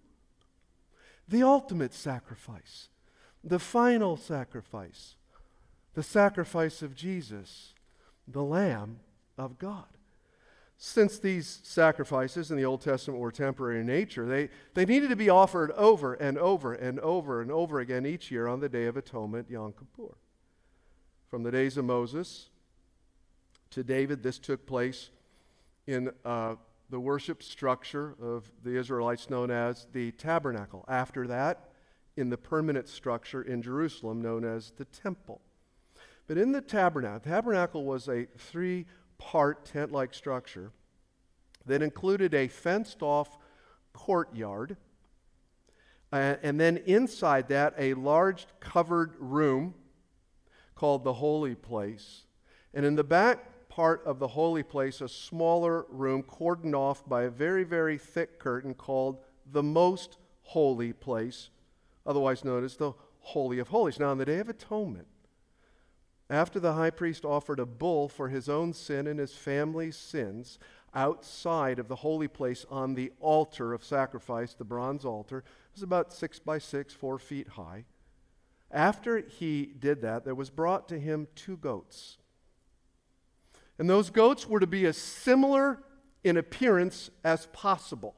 the 1.27 1.43
ultimate 1.43 1.93
sacrifice, 1.93 2.89
the 3.43 3.59
final 3.59 4.17
sacrifice, 4.17 5.15
the 5.93 6.03
sacrifice 6.03 6.81
of 6.81 6.95
Jesus, 6.95 7.73
the 8.27 8.43
Lamb 8.43 8.99
of 9.37 9.59
God. 9.59 9.85
Since 10.85 11.19
these 11.19 11.61
sacrifices 11.63 12.51
in 12.51 12.57
the 12.57 12.65
Old 12.65 12.81
Testament 12.81 13.21
were 13.21 13.31
temporary 13.31 13.79
in 13.79 13.85
nature, 13.85 14.25
they, 14.25 14.49
they 14.73 14.83
needed 14.83 15.11
to 15.11 15.15
be 15.15 15.29
offered 15.29 15.71
over 15.71 16.15
and 16.15 16.37
over 16.37 16.73
and 16.73 16.99
over 16.99 17.41
and 17.41 17.49
over 17.49 17.79
again 17.79 18.05
each 18.05 18.29
year 18.29 18.49
on 18.49 18.59
the 18.59 18.67
Day 18.67 18.83
of 18.87 18.97
Atonement, 18.97 19.49
Yom 19.49 19.71
Kippur. 19.71 20.17
From 21.29 21.43
the 21.43 21.51
days 21.51 21.77
of 21.77 21.85
Moses 21.85 22.49
to 23.69 23.81
David, 23.81 24.23
this 24.23 24.37
took 24.37 24.65
place 24.65 25.09
in 25.87 26.11
uh, 26.25 26.55
the 26.89 26.99
worship 26.99 27.43
structure 27.43 28.15
of 28.21 28.51
the 28.65 28.77
Israelites 28.77 29.29
known 29.29 29.51
as 29.51 29.87
the 29.93 30.11
tabernacle. 30.11 30.83
After 30.89 31.25
that, 31.27 31.69
in 32.17 32.29
the 32.29 32.37
permanent 32.37 32.89
structure 32.89 33.41
in 33.41 33.61
Jerusalem 33.61 34.21
known 34.21 34.43
as 34.43 34.71
the 34.71 34.85
temple. 34.85 35.39
But 36.27 36.37
in 36.37 36.51
the 36.51 36.61
tabernacle, 36.61 37.19
the 37.19 37.29
tabernacle 37.29 37.85
was 37.85 38.09
a 38.09 38.25
three 38.37 38.85
part 39.17 39.65
tent 39.65 39.91
like 39.91 40.13
structure 40.13 40.71
that 41.65 41.81
included 41.81 42.33
a 42.33 42.47
fenced 42.47 43.01
off 43.01 43.37
courtyard. 43.93 44.77
Uh, 46.11 46.35
and 46.43 46.59
then 46.59 46.77
inside 46.85 47.47
that, 47.47 47.73
a 47.77 47.93
large 47.93 48.45
covered 48.59 49.13
room 49.17 49.73
called 50.75 51.03
the 51.03 51.13
holy 51.13 51.55
place. 51.55 52.25
And 52.73 52.85
in 52.85 52.95
the 52.95 53.03
back 53.03 53.69
part 53.69 54.03
of 54.05 54.19
the 54.19 54.27
holy 54.27 54.63
place, 54.63 55.01
a 55.01 55.09
smaller 55.09 55.85
room 55.89 56.21
cordoned 56.23 56.75
off 56.75 57.07
by 57.07 57.23
a 57.23 57.29
very, 57.29 57.63
very 57.63 57.97
thick 57.97 58.39
curtain 58.39 58.73
called 58.73 59.19
the 59.51 59.63
most 59.63 60.17
holy 60.43 60.93
place, 60.93 61.49
otherwise 62.05 62.43
known 62.43 62.63
as 62.63 62.77
the 62.77 62.93
Holy 63.19 63.57
of 63.59 63.69
Holies. 63.69 63.99
Now, 63.99 64.09
on 64.09 64.17
the 64.17 64.25
Day 64.25 64.39
of 64.39 64.49
Atonement, 64.49 65.07
after 66.33 66.59
the 66.59 66.73
high 66.73 66.89
priest 66.89 67.25
offered 67.25 67.59
a 67.59 67.65
bull 67.65 68.07
for 68.07 68.29
his 68.29 68.49
own 68.49 68.73
sin 68.73 69.07
and 69.07 69.19
his 69.19 69.33
family's 69.33 69.97
sins 69.97 70.59
outside 70.95 71.79
of 71.79 71.87
the 71.87 71.97
holy 71.97 72.27
place 72.27 72.65
on 72.69 72.93
the 72.93 73.11
altar 73.19 73.73
of 73.73 73.83
sacrifice, 73.83 74.53
the 74.53 74.63
bronze 74.63 75.05
altar, 75.05 75.39
it 75.39 75.73
was 75.73 75.83
about 75.83 76.13
six 76.13 76.39
by 76.39 76.57
six, 76.57 76.93
four 76.93 77.17
feet 77.17 77.49
high. 77.49 77.85
After 78.71 79.19
he 79.19 79.65
did 79.65 80.01
that, 80.01 80.23
there 80.23 80.35
was 80.35 80.49
brought 80.49 80.87
to 80.89 80.99
him 80.99 81.27
two 81.35 81.57
goats 81.57 82.17
and 83.79 83.89
those 83.89 84.09
goats 84.09 84.47
were 84.47 84.59
to 84.59 84.67
be 84.67 84.85
as 84.85 84.97
similar 84.97 85.79
in 86.23 86.37
appearance 86.37 87.09
as 87.23 87.47
possible. 87.47 88.15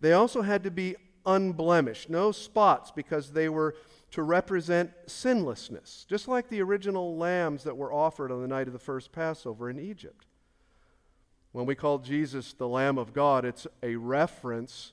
They 0.00 0.12
also 0.12 0.42
had 0.42 0.64
to 0.64 0.70
be 0.70 0.96
unblemished, 1.24 2.10
no 2.10 2.32
spots, 2.32 2.90
because 2.90 3.32
they 3.32 3.48
were 3.48 3.74
to 4.12 4.22
represent 4.22 4.92
sinlessness, 5.06 6.06
just 6.08 6.28
like 6.28 6.48
the 6.48 6.62
original 6.62 7.16
lambs 7.16 7.64
that 7.64 7.76
were 7.76 7.92
offered 7.92 8.30
on 8.30 8.42
the 8.42 8.48
night 8.48 8.66
of 8.66 8.72
the 8.72 8.78
first 8.78 9.10
Passover 9.10 9.70
in 9.70 9.80
Egypt. 9.80 10.26
When 11.52 11.66
we 11.66 11.74
call 11.74 11.98
Jesus 11.98 12.52
the 12.52 12.68
Lamb 12.68 12.98
of 12.98 13.12
God, 13.12 13.44
it's 13.44 13.66
a 13.82 13.96
reference 13.96 14.92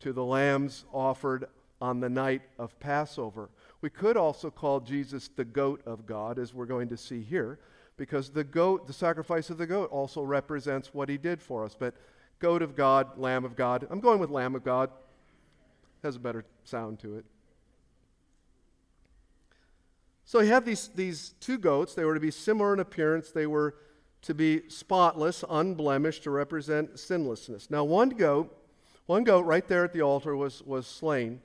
to 0.00 0.12
the 0.12 0.24
lambs 0.24 0.84
offered 0.92 1.46
on 1.80 2.00
the 2.00 2.08
night 2.08 2.42
of 2.58 2.78
Passover. 2.80 3.50
We 3.80 3.90
could 3.90 4.16
also 4.16 4.50
call 4.50 4.80
Jesus 4.80 5.28
the 5.28 5.44
goat 5.44 5.80
of 5.86 6.06
God, 6.06 6.38
as 6.38 6.52
we're 6.52 6.66
going 6.66 6.88
to 6.88 6.96
see 6.96 7.22
here, 7.22 7.60
because 7.96 8.30
the 8.30 8.44
goat, 8.44 8.86
the 8.86 8.92
sacrifice 8.92 9.48
of 9.48 9.58
the 9.58 9.66
goat, 9.66 9.90
also 9.90 10.22
represents 10.22 10.92
what 10.92 11.08
he 11.08 11.18
did 11.18 11.40
for 11.40 11.64
us. 11.64 11.76
But 11.78 11.94
goat 12.40 12.62
of 12.62 12.74
God, 12.74 13.16
lamb 13.16 13.44
of 13.44 13.54
God. 13.54 13.86
I'm 13.90 14.00
going 14.00 14.18
with 14.18 14.30
lamb 14.30 14.54
of 14.54 14.64
God. 14.64 14.90
Has 16.02 16.16
a 16.16 16.20
better 16.20 16.44
sound 16.64 16.98
to 17.00 17.16
it. 17.16 17.24
So 20.26 20.40
he 20.40 20.48
had 20.48 20.66
these, 20.66 20.88
these 20.88 21.34
two 21.40 21.56
goats. 21.56 21.94
They 21.94 22.04
were 22.04 22.14
to 22.14 22.20
be 22.20 22.32
similar 22.32 22.74
in 22.74 22.80
appearance. 22.80 23.30
They 23.30 23.46
were 23.46 23.76
to 24.22 24.34
be 24.34 24.68
spotless, 24.68 25.44
unblemished, 25.48 26.24
to 26.24 26.30
represent 26.30 26.98
sinlessness. 26.98 27.70
Now, 27.70 27.84
one 27.84 28.08
goat, 28.10 28.54
one 29.06 29.22
goat 29.22 29.46
right 29.46 29.66
there 29.66 29.84
at 29.84 29.92
the 29.92 30.02
altar 30.02 30.36
was, 30.36 30.62
was 30.64 30.88
slain 30.88 31.40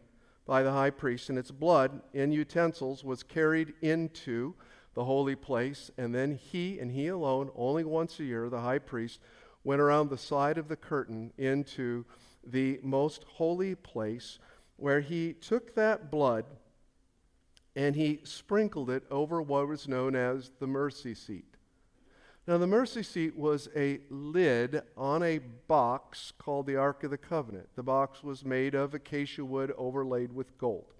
by 0.47 0.63
the 0.63 0.71
high 0.71 0.89
priest, 0.89 1.29
and 1.29 1.37
its 1.37 1.51
blood 1.51 2.01
in 2.13 2.31
utensils 2.31 3.03
was 3.03 3.21
carried 3.21 3.75
into 3.83 4.55
the 4.95 5.05
holy 5.05 5.35
place. 5.35 5.91
And 5.99 6.13
then 6.13 6.35
he 6.35 6.79
and 6.79 6.91
he 6.91 7.07
alone, 7.07 7.51
only 7.55 7.83
once 7.83 8.19
a 8.19 8.23
year, 8.23 8.49
the 8.49 8.61
high 8.61 8.79
priest, 8.79 9.19
went 9.63 9.79
around 9.79 10.09
the 10.09 10.17
side 10.17 10.57
of 10.57 10.69
the 10.69 10.75
curtain 10.75 11.31
into 11.37 12.03
the 12.43 12.79
most 12.81 13.25
holy 13.25 13.75
place 13.75 14.39
where 14.77 15.01
he 15.01 15.33
took 15.33 15.75
that 15.75 16.09
blood 16.09 16.45
and 17.75 17.95
he 17.95 18.19
sprinkled 18.23 18.89
it 18.89 19.03
over 19.09 19.41
what 19.41 19.67
was 19.67 19.87
known 19.87 20.15
as 20.15 20.51
the 20.59 20.67
mercy 20.67 21.13
seat. 21.13 21.45
Now, 22.47 22.57
the 22.57 22.67
mercy 22.67 23.03
seat 23.03 23.37
was 23.37 23.69
a 23.75 23.99
lid 24.09 24.81
on 24.97 25.21
a 25.21 25.37
box 25.67 26.33
called 26.37 26.65
the 26.65 26.75
Ark 26.75 27.03
of 27.03 27.11
the 27.11 27.17
Covenant. 27.17 27.69
The 27.75 27.83
box 27.83 28.23
was 28.23 28.43
made 28.43 28.73
of 28.73 28.93
acacia 28.95 29.45
wood 29.45 29.71
overlaid 29.77 30.33
with 30.33 30.57
gold. 30.57 30.93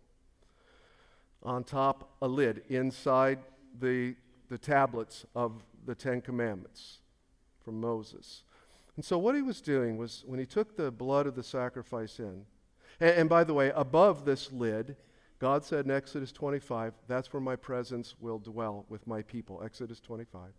On 1.44 1.64
top, 1.64 2.12
a 2.22 2.28
lid. 2.28 2.62
Inside, 2.70 3.40
the, 3.80 4.16
the 4.50 4.58
tablets 4.60 5.26
of 5.36 5.64
the 5.86 5.96
Ten 5.96 6.22
Commandments 6.22 7.00
from 7.66 7.82
Moses. 7.82 8.44
And 8.96 9.04
so, 9.04 9.18
what 9.18 9.36
he 9.36 9.42
was 9.42 9.62
doing 9.62 9.98
was 9.98 10.24
when 10.28 10.40
he 10.40 10.46
took 10.46 10.78
the 10.78 10.92
blood 10.92 11.26
of 11.26 11.36
the 11.36 11.44
sacrifice 11.44 12.20
in, 12.20 12.46
and, 13.00 13.10
and, 13.10 13.30
by 13.30 13.44
the 13.44 13.54
way, 13.54 13.72
above 13.76 14.26
this 14.26 14.52
lid, 14.52 14.96
God 15.42 15.66
said 15.66 15.86
in 15.86 15.92
Exodus 15.92 16.32
25, 16.32 16.94
that's 17.08 17.34
where 17.34 17.42
my 17.42 17.56
presence 17.56 18.14
will 18.20 18.38
dwell 18.38 18.86
with 18.90 19.08
my 19.08 19.24
people. 19.24 19.64
Exodus 19.66 20.00
25, 20.00 20.52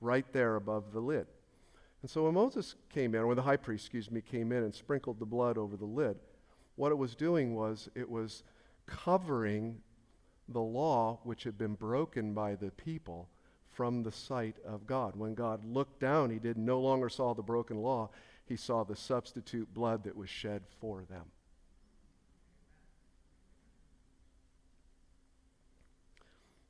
right 0.00 0.24
there 0.32 0.54
above 0.54 0.92
the 0.92 1.00
lid. 1.00 1.26
And 2.02 2.10
so, 2.10 2.22
when 2.22 2.34
Moses 2.34 2.76
came 2.88 3.16
in, 3.16 3.22
or 3.22 3.26
when 3.26 3.36
the 3.36 3.42
high 3.42 3.56
priest, 3.56 3.86
excuse 3.86 4.12
me, 4.12 4.20
came 4.20 4.52
in 4.52 4.62
and 4.62 4.72
sprinkled 4.72 5.18
the 5.18 5.26
blood 5.26 5.58
over 5.58 5.76
the 5.76 5.84
lid, 5.84 6.20
what 6.76 6.92
it 6.92 6.98
was 6.98 7.16
doing 7.16 7.56
was 7.56 7.88
it 7.96 8.08
was 8.08 8.44
covering 8.86 9.80
the 10.48 10.60
law 10.60 11.18
which 11.24 11.42
had 11.42 11.58
been 11.58 11.74
broken 11.74 12.32
by 12.32 12.54
the 12.54 12.70
people 12.70 13.28
from 13.72 14.04
the 14.04 14.12
sight 14.12 14.56
of 14.64 14.86
God. 14.86 15.16
When 15.16 15.34
God 15.34 15.64
looked 15.64 15.98
down, 15.98 16.30
he 16.30 16.38
did 16.38 16.56
no 16.56 16.80
longer 16.80 17.08
saw 17.08 17.34
the 17.34 17.42
broken 17.42 17.78
law, 17.78 18.10
he 18.46 18.54
saw 18.54 18.84
the 18.84 18.94
substitute 18.94 19.74
blood 19.74 20.04
that 20.04 20.16
was 20.16 20.30
shed 20.30 20.62
for 20.80 21.02
them. 21.10 21.24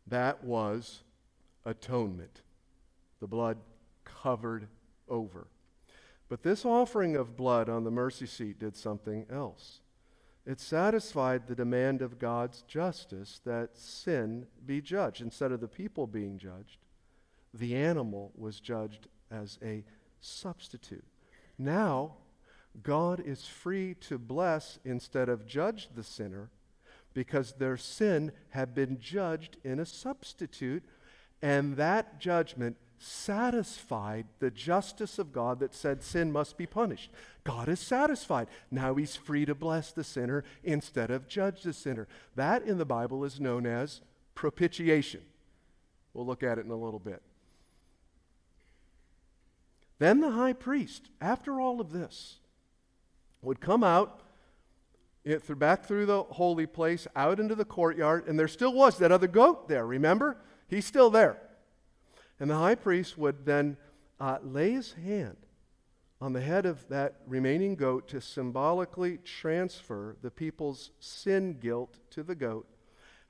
That 0.07 0.45
was 0.45 1.03
atonement. 1.65 2.43
The 3.21 3.27
blood 3.27 3.59
covered 4.05 4.69
over. 5.09 5.47
But 6.29 6.43
this 6.43 6.65
offering 6.65 7.15
of 7.15 7.37
blood 7.37 7.69
on 7.69 7.85
the 7.85 7.91
mercy 7.91 8.27
seat 8.27 8.59
did 8.59 8.77
something 8.77 9.27
else. 9.31 9.81
It 10.45 10.61
satisfied 10.61 11.47
the 11.47 11.55
demand 11.55 12.03
of 12.03 12.19
God's 12.19 12.63
justice 12.63 13.41
that 13.45 13.77
sin 13.77 14.47
be 14.67 14.81
judged. 14.81 15.21
Instead 15.21 15.53
of 15.53 15.61
the 15.61 15.69
people 15.69 16.07
being 16.07 16.39
judged, 16.39 16.79
the 17.55 17.77
animal 17.77 18.33
was 18.35 18.59
judged 18.59 19.07
as 19.31 19.59
a 19.63 19.85
substitute. 20.21 21.05
Now, 21.59 22.15
God 22.83 23.21
is 23.21 23.47
free 23.47 23.95
to 24.01 24.19
bless 24.19 24.79
instead 24.85 25.29
of 25.29 25.47
judge 25.47 25.91
the 25.95 26.03
sinner 26.03 26.51
because 27.15 27.53
their 27.53 27.77
sin 27.77 28.33
had 28.51 28.75
been 28.75 28.99
judged 29.01 29.57
in 29.65 29.79
a 29.79 29.87
substitute, 29.87 30.85
and 31.41 31.77
that 31.77 32.21
judgment 32.21 32.77
satisfied 32.99 34.27
the 34.39 34.51
justice 34.51 35.19
of 35.19 35.33
God 35.33 35.59
that 35.61 35.75
said 35.75 36.03
sin 36.03 36.31
must 36.31 36.57
be 36.57 36.67
punished. 36.67 37.11
God 37.45 37.69
is 37.69 37.81
satisfied. 37.81 38.47
Now 38.71 38.95
he's 38.95 39.17
free 39.17 39.45
to 39.45 39.55
bless 39.55 39.93
the 39.93 40.05
sinner 40.05 40.45
instead 40.63 41.11
of 41.11 41.27
judge 41.27 41.63
the 41.63 41.73
sinner. 41.73 42.07
That 42.37 42.63
in 42.63 42.79
the 42.79 42.85
Bible 42.85 43.25
is 43.25 43.41
known 43.41 43.67
as 43.67 44.01
propitiation. 44.35 45.23
We'll 46.15 46.27
look 46.27 46.43
at 46.43 46.59
it 46.59 46.65
in 46.65 46.71
a 46.71 46.77
little 46.77 47.01
bit. 47.01 47.23
Then 49.99 50.21
the 50.21 50.33
high 50.33 50.53
priest, 50.53 51.11
after 51.21 51.61
all 51.61 51.81
of 51.81 51.93
this, 51.93 52.39
would 53.41 53.61
come 53.61 53.83
out 53.83 54.21
it, 55.25 55.43
through, 55.43 55.57
back 55.57 55.85
through 55.85 56.07
the 56.07 56.25
holy 56.25 56.67
place, 56.67 57.07
out 57.15 57.39
into 57.39 57.55
the 57.55 57.65
courtyard, 57.65 58.27
and 58.27 58.39
there 58.39 58.49
still 58.49 58.73
was 58.73 58.99
that 58.99 59.13
other 59.13 59.29
goat 59.29 59.69
there, 59.69 59.87
remember? 59.87 60.37
He's 60.69 60.87
still 60.87 61.11
there. 61.11 61.39
And 62.41 62.51
the 62.51 62.57
high 62.57 62.75
priest 62.75 63.17
would 63.19 63.47
then 63.47 63.77
uh, 64.19 64.39
lay 64.43 64.73
his 64.73 64.93
hand 64.93 65.37
on 66.21 66.33
the 66.33 66.41
head 66.41 66.67
of 66.67 66.87
that 66.89 67.17
remaining 67.27 67.75
goat 67.75 68.09
to 68.09 68.21
symbolically 68.21 69.19
transfer 69.19 70.17
the 70.23 70.31
people's 70.31 70.93
sin 71.01 71.59
guilt 71.59 71.99
to 72.11 72.23
the 72.23 72.35
goat, 72.35 72.67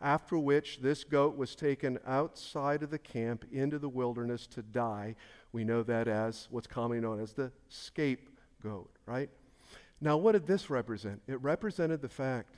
after 0.00 0.38
which 0.38 0.81
this 0.81 1.05
goat 1.05 1.37
was 1.37 1.55
taken 1.55 1.98
outside 2.07 2.83
of 2.83 2.90
the 2.90 2.98
camp 2.98 3.44
into 3.50 3.78
the 3.78 3.88
wilderness 3.88 4.46
to 4.46 4.62
die. 4.62 5.14
We 5.52 5.64
know 5.64 5.83
that 5.85 6.07
as 6.07 6.48
what's 6.50 6.66
commonly 6.66 7.00
known 7.00 7.20
as 7.20 7.33
the 7.33 7.50
scapegoat, 7.68 8.90
right? 9.07 9.31
Now, 10.02 10.16
what 10.16 10.32
did 10.32 10.48
this 10.48 10.68
represent? 10.68 11.22
It 11.28 11.40
represented 11.40 12.02
the 12.02 12.08
fact 12.08 12.56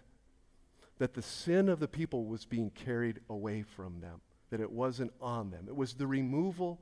that 0.97 1.13
the 1.13 1.21
sin 1.21 1.69
of 1.69 1.79
the 1.79 1.87
people 1.87 2.25
was 2.25 2.47
being 2.47 2.71
carried 2.71 3.21
away 3.29 3.63
from 3.63 4.01
them, 4.01 4.23
that 4.49 4.61
it 4.61 4.73
wasn't 4.73 5.13
on 5.21 5.51
them. 5.51 5.67
It 5.69 5.77
was 5.77 5.93
the 5.93 6.07
removal 6.07 6.81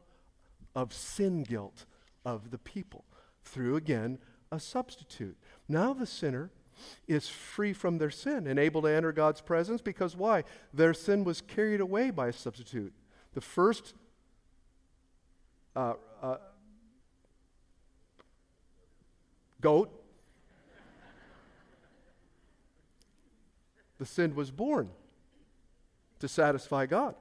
of 0.77 0.93
sin 0.95 1.43
guilt 1.43 1.85
of 2.25 2.53
the 2.53 2.59
people 2.59 3.05
through, 3.45 3.75
again, 3.75 4.19
a 4.53 4.61
substitute. 4.61 5.37
Now 5.69 5.93
the 5.93 6.07
sinner 6.07 6.53
is 7.09 7.29
free 7.29 7.73
from 7.73 7.99
their 7.99 8.11
sin 8.11 8.47
and 8.47 8.57
able 8.57 8.83
to 8.83 8.89
enter 8.89 9.11
God's 9.11 9.41
presence 9.41 9.81
because 9.81 10.15
why? 10.15 10.45
Their 10.73 10.95
sin 10.95 11.25
was 11.25 11.41
carried 11.41 11.81
away 11.81 12.11
by 12.11 12.29
a 12.29 12.33
substitute. 12.33 12.93
The 13.35 13.41
first 13.41 13.95
uh, 15.75 15.95
uh, 16.23 16.37
goat 19.61 20.02
the 24.03 24.07
sin 24.07 24.35
was 24.35 24.51
borne 24.51 24.91
to 26.19 26.27
satisfy 26.27 26.87
God. 26.87 27.15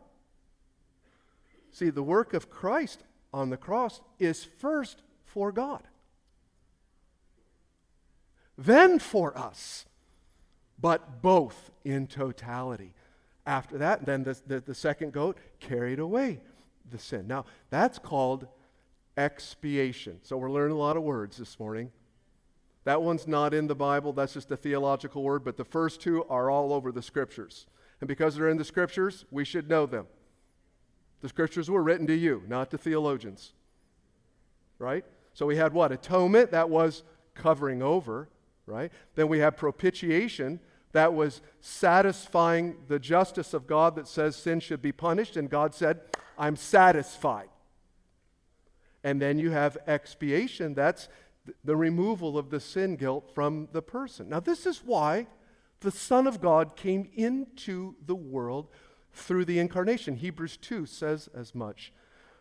See, 1.69 1.91
the 1.91 2.01
work 2.01 2.33
of 2.33 2.49
Christ 2.49 3.03
on 3.31 3.51
the 3.51 3.55
cross 3.55 4.01
is 4.17 4.43
first 4.43 5.03
for 5.23 5.51
God, 5.51 5.83
then 8.57 8.97
for 8.97 9.37
us, 9.37 9.85
but 10.79 11.21
both 11.21 11.69
in 11.85 12.07
totality. 12.07 12.95
After 13.45 13.77
that, 13.77 14.07
then 14.07 14.23
the, 14.23 14.35
the, 14.47 14.59
the 14.61 14.73
second 14.73 15.13
goat 15.13 15.37
carried 15.59 15.99
away 15.99 16.39
the 16.89 16.97
sin. 16.97 17.27
Now, 17.27 17.45
that's 17.69 17.99
called 17.99 18.47
expiation. 19.17 20.17
So 20.23 20.35
we're 20.35 20.49
learning 20.49 20.77
a 20.77 20.79
lot 20.79 20.97
of 20.97 21.03
words 21.03 21.37
this 21.37 21.59
morning. 21.59 21.91
That 22.83 23.01
one's 23.01 23.27
not 23.27 23.53
in 23.53 23.67
the 23.67 23.75
Bible, 23.75 24.11
that's 24.13 24.33
just 24.33 24.51
a 24.51 24.57
theological 24.57 25.21
word, 25.21 25.43
but 25.43 25.57
the 25.57 25.65
first 25.65 26.01
two 26.01 26.23
are 26.25 26.49
all 26.49 26.73
over 26.73 26.91
the 26.91 27.01
scriptures. 27.01 27.67
And 27.99 28.07
because 28.07 28.35
they're 28.35 28.49
in 28.49 28.57
the 28.57 28.65
scriptures, 28.65 29.25
we 29.29 29.45
should 29.45 29.69
know 29.69 29.85
them. 29.85 30.07
The 31.21 31.29
scriptures 31.29 31.69
were 31.69 31.83
written 31.83 32.07
to 32.07 32.15
you, 32.15 32.43
not 32.47 32.71
to 32.71 32.77
theologians. 32.77 33.53
Right? 34.79 35.05
So 35.33 35.45
we 35.45 35.57
had 35.57 35.73
what? 35.73 35.91
Atonement, 35.91 36.51
that 36.51 36.69
was 36.69 37.03
covering 37.35 37.83
over, 37.83 38.27
right? 38.65 38.91
Then 39.15 39.27
we 39.27 39.39
have 39.39 39.55
propitiation, 39.55 40.59
that 40.91 41.13
was 41.13 41.41
satisfying 41.61 42.75
the 42.87 42.99
justice 42.99 43.53
of 43.53 43.67
God 43.67 43.95
that 43.95 44.07
says 44.07 44.35
sin 44.35 44.59
should 44.59 44.81
be 44.81 44.91
punished, 44.91 45.37
and 45.37 45.49
God 45.49 45.73
said, 45.73 46.01
I'm 46.37 46.55
satisfied. 46.55 47.49
And 49.03 49.21
then 49.21 49.39
you 49.39 49.51
have 49.51 49.77
expiation, 49.87 50.73
that's 50.73 51.07
the 51.63 51.75
removal 51.75 52.37
of 52.37 52.49
the 52.49 52.59
sin 52.59 52.95
guilt 52.95 53.31
from 53.33 53.67
the 53.71 53.81
person. 53.81 54.29
Now, 54.29 54.39
this 54.39 54.65
is 54.65 54.83
why 54.85 55.27
the 55.79 55.91
Son 55.91 56.27
of 56.27 56.41
God 56.41 56.75
came 56.75 57.09
into 57.15 57.95
the 58.05 58.15
world 58.15 58.67
through 59.13 59.45
the 59.45 59.59
incarnation. 59.59 60.15
Hebrews 60.15 60.57
2 60.57 60.85
says 60.85 61.29
as 61.35 61.55
much. 61.55 61.91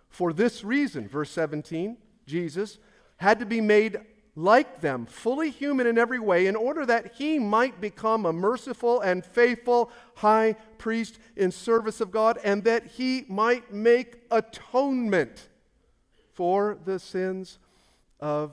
For 0.09 0.33
this 0.33 0.63
reason, 0.63 1.09
verse 1.09 1.31
17, 1.31 1.97
Jesus 2.27 2.79
had 3.17 3.39
to 3.39 3.47
be 3.47 3.61
made 3.61 3.99
like 4.37 4.81
them, 4.81 5.07
fully 5.07 5.51
human 5.51 5.87
in 5.87 5.99
every 5.99 6.19
way, 6.19 6.47
in 6.47 6.55
order 6.55 6.87
that 6.87 7.15
he 7.15 7.39
might 7.39 7.81
become 7.81 8.25
a 8.25 8.33
merciful 8.33 9.01
and 9.01 9.25
faithful 9.25 9.91
high 10.17 10.55
priest 10.79 11.19
in 11.37 11.51
service 11.51 12.01
of 12.01 12.11
God, 12.11 12.39
and 12.45 12.65
that 12.65 12.87
he 12.87 13.25
might 13.29 13.73
make 13.73 14.23
atonement 14.31 15.49
for 16.33 16.79
the 16.85 16.99
sins 16.99 17.59
of 18.21 18.53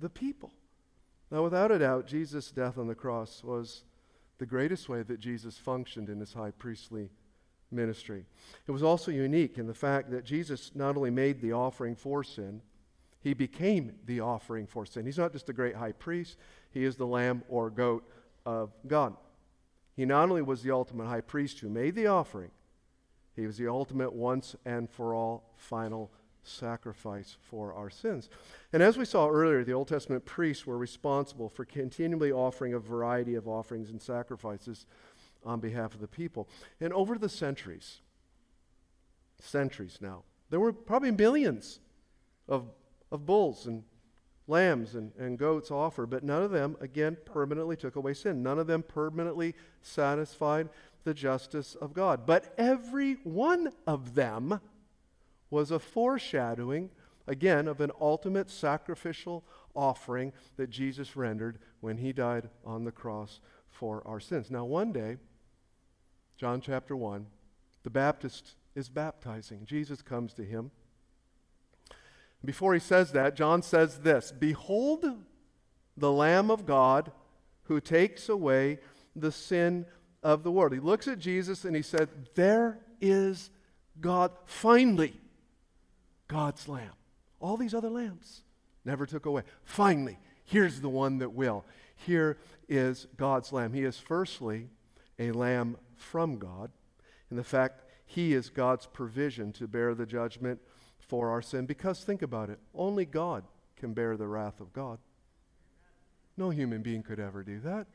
the 0.00 0.08
people. 0.08 0.52
Now, 1.30 1.42
without 1.42 1.72
a 1.72 1.78
doubt, 1.78 2.06
Jesus' 2.06 2.50
death 2.50 2.78
on 2.78 2.86
the 2.86 2.94
cross 2.94 3.42
was 3.42 3.84
the 4.38 4.46
greatest 4.46 4.88
way 4.88 5.02
that 5.02 5.18
Jesus 5.18 5.56
functioned 5.56 6.08
in 6.08 6.20
his 6.20 6.32
high 6.32 6.52
priestly 6.52 7.10
ministry. 7.70 8.26
It 8.66 8.70
was 8.70 8.82
also 8.82 9.10
unique 9.10 9.58
in 9.58 9.66
the 9.66 9.74
fact 9.74 10.10
that 10.10 10.24
Jesus 10.24 10.70
not 10.74 10.96
only 10.96 11.10
made 11.10 11.40
the 11.40 11.52
offering 11.52 11.96
for 11.96 12.22
sin, 12.22 12.62
he 13.20 13.34
became 13.34 13.92
the 14.04 14.20
offering 14.20 14.66
for 14.66 14.86
sin. 14.86 15.04
He's 15.04 15.18
not 15.18 15.32
just 15.32 15.48
a 15.48 15.52
great 15.52 15.74
high 15.74 15.92
priest, 15.92 16.38
he 16.70 16.84
is 16.84 16.96
the 16.96 17.06
lamb 17.06 17.42
or 17.48 17.70
goat 17.70 18.08
of 18.44 18.72
God. 18.86 19.16
He 19.96 20.04
not 20.04 20.28
only 20.28 20.42
was 20.42 20.62
the 20.62 20.70
ultimate 20.70 21.06
high 21.06 21.22
priest 21.22 21.58
who 21.58 21.68
made 21.68 21.94
the 21.94 22.06
offering, 22.06 22.50
he 23.34 23.46
was 23.46 23.56
the 23.56 23.68
ultimate 23.68 24.12
once 24.12 24.54
and 24.64 24.88
for 24.88 25.14
all 25.14 25.54
final 25.56 26.10
sacrifice 26.46 27.36
for 27.40 27.72
our 27.74 27.90
sins. 27.90 28.28
And 28.72 28.82
as 28.82 28.96
we 28.96 29.04
saw 29.04 29.28
earlier, 29.28 29.64
the 29.64 29.72
Old 29.72 29.88
Testament 29.88 30.24
priests 30.24 30.66
were 30.66 30.78
responsible 30.78 31.48
for 31.48 31.64
continually 31.64 32.32
offering 32.32 32.74
a 32.74 32.78
variety 32.78 33.34
of 33.34 33.48
offerings 33.48 33.90
and 33.90 34.00
sacrifices 34.00 34.86
on 35.44 35.60
behalf 35.60 35.94
of 35.94 36.00
the 36.00 36.08
people. 36.08 36.48
And 36.80 36.92
over 36.92 37.18
the 37.18 37.28
centuries, 37.28 38.00
centuries 39.40 39.98
now, 40.00 40.22
there 40.50 40.60
were 40.60 40.72
probably 40.72 41.10
millions 41.10 41.80
of, 42.48 42.70
of 43.10 43.26
bulls 43.26 43.66
and 43.66 43.84
lambs 44.48 44.94
and, 44.94 45.12
and 45.18 45.38
goats 45.38 45.70
offered, 45.70 46.10
but 46.10 46.22
none 46.22 46.42
of 46.42 46.50
them, 46.50 46.76
again, 46.80 47.16
permanently 47.24 47.76
took 47.76 47.96
away 47.96 48.14
sin. 48.14 48.42
None 48.42 48.58
of 48.58 48.66
them 48.66 48.82
permanently 48.82 49.54
satisfied 49.82 50.68
the 51.04 51.14
justice 51.14 51.74
of 51.76 51.92
God. 51.94 52.26
But 52.26 52.52
every 52.58 53.14
one 53.24 53.72
of 53.86 54.14
them 54.14 54.60
was 55.50 55.70
a 55.70 55.78
foreshadowing, 55.78 56.90
again, 57.26 57.68
of 57.68 57.80
an 57.80 57.92
ultimate 58.00 58.50
sacrificial 58.50 59.44
offering 59.74 60.32
that 60.56 60.70
Jesus 60.70 61.16
rendered 61.16 61.58
when 61.80 61.98
he 61.98 62.12
died 62.12 62.48
on 62.64 62.84
the 62.84 62.92
cross 62.92 63.40
for 63.70 64.02
our 64.06 64.20
sins. 64.20 64.50
Now, 64.50 64.64
one 64.64 64.92
day, 64.92 65.16
John 66.36 66.60
chapter 66.60 66.96
1, 66.96 67.26
the 67.82 67.90
Baptist 67.90 68.54
is 68.74 68.88
baptizing. 68.88 69.64
Jesus 69.64 70.02
comes 70.02 70.34
to 70.34 70.44
him. 70.44 70.70
Before 72.44 72.74
he 72.74 72.80
says 72.80 73.12
that, 73.12 73.36
John 73.36 73.62
says 73.62 74.00
this 74.00 74.32
Behold 74.32 75.04
the 75.96 76.12
Lamb 76.12 76.50
of 76.50 76.66
God 76.66 77.10
who 77.64 77.80
takes 77.80 78.28
away 78.28 78.78
the 79.14 79.32
sin 79.32 79.86
of 80.22 80.42
the 80.42 80.52
world. 80.52 80.72
He 80.72 80.80
looks 80.80 81.08
at 81.08 81.18
Jesus 81.18 81.64
and 81.64 81.74
he 81.74 81.82
said, 81.82 82.08
There 82.34 82.78
is 83.00 83.50
God. 84.00 84.32
Finally, 84.44 85.18
God's 86.28 86.68
lamb. 86.68 86.92
All 87.40 87.56
these 87.56 87.74
other 87.74 87.90
lambs 87.90 88.42
never 88.84 89.06
took 89.06 89.26
away. 89.26 89.42
Finally, 89.64 90.18
here's 90.44 90.80
the 90.80 90.88
one 90.88 91.18
that 91.18 91.32
will. 91.32 91.64
Here 91.96 92.38
is 92.68 93.06
God's 93.16 93.52
lamb. 93.52 93.72
He 93.72 93.84
is 93.84 93.98
firstly 93.98 94.68
a 95.18 95.32
lamb 95.32 95.76
from 95.96 96.38
God, 96.38 96.70
in 97.30 97.36
the 97.36 97.44
fact 97.44 97.84
he 98.04 98.34
is 98.34 98.50
God's 98.50 98.86
provision 98.86 99.52
to 99.54 99.66
bear 99.66 99.94
the 99.94 100.06
judgment 100.06 100.60
for 100.98 101.30
our 101.30 101.42
sin. 101.42 101.66
Because 101.66 102.04
think 102.04 102.22
about 102.22 102.50
it 102.50 102.58
only 102.74 103.04
God 103.04 103.44
can 103.76 103.92
bear 103.92 104.16
the 104.16 104.28
wrath 104.28 104.60
of 104.60 104.72
God. 104.72 104.98
No 106.36 106.50
human 106.50 106.82
being 106.82 107.02
could 107.02 107.18
ever 107.18 107.42
do 107.42 107.60
that. 107.60 107.86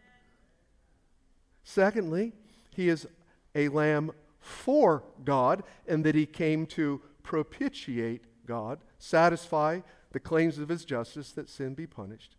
Secondly, 1.63 2.33
he 2.71 2.89
is 2.89 3.07
a 3.53 3.69
lamb 3.69 4.11
for 4.39 5.03
God, 5.23 5.63
and 5.87 6.03
that 6.03 6.15
he 6.15 6.25
came 6.25 6.65
to 6.65 7.01
propitiate 7.21 8.23
God, 8.45 8.79
satisfy 8.99 9.81
the 10.11 10.19
claims 10.19 10.57
of 10.57 10.69
his 10.69 10.85
justice 10.85 11.31
that 11.31 11.49
sin 11.49 11.73
be 11.73 11.87
punished. 11.87 12.35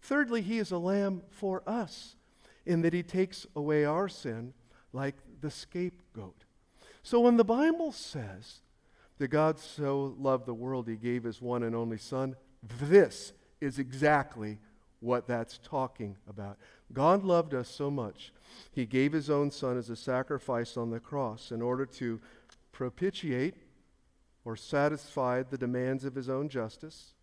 Thirdly, 0.00 0.42
he 0.42 0.58
is 0.58 0.70
a 0.70 0.78
lamb 0.78 1.22
for 1.30 1.62
us 1.66 2.16
in 2.66 2.82
that 2.82 2.92
he 2.92 3.02
takes 3.02 3.46
away 3.56 3.84
our 3.84 4.08
sin 4.08 4.52
like 4.92 5.16
the 5.40 5.50
scapegoat. 5.50 6.44
So 7.02 7.20
when 7.20 7.36
the 7.36 7.44
Bible 7.44 7.92
says 7.92 8.60
that 9.18 9.28
God 9.28 9.58
so 9.58 10.14
loved 10.18 10.46
the 10.46 10.54
world, 10.54 10.88
he 10.88 10.96
gave 10.96 11.24
his 11.24 11.40
one 11.40 11.62
and 11.62 11.74
only 11.74 11.98
Son. 11.98 12.36
This 12.80 13.32
is 13.60 13.78
exactly 13.78 14.58
what 15.00 15.26
that's 15.26 15.58
talking 15.62 16.16
about. 16.28 16.56
God 16.92 17.24
loved 17.24 17.54
us 17.54 17.68
so 17.68 17.90
much, 17.90 18.32
he 18.72 18.86
gave 18.86 19.12
his 19.12 19.28
own 19.28 19.50
Son 19.50 19.76
as 19.76 19.90
a 19.90 19.96
sacrifice 19.96 20.76
on 20.76 20.90
the 20.90 21.00
cross 21.00 21.50
in 21.50 21.60
order 21.60 21.84
to 21.86 22.20
propitiate 22.72 23.54
or 24.44 24.56
satisfied 24.56 25.50
the 25.50 25.58
demands 25.58 26.04
of 26.04 26.14
his 26.14 26.28
own 26.28 26.48
justice. 26.48 27.14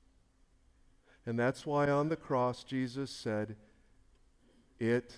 And 1.25 1.37
that's 1.37 1.65
why 1.65 1.89
on 1.89 2.09
the 2.09 2.15
cross, 2.15 2.63
Jesus 2.63 3.11
said, 3.11 3.55
It 4.79 5.13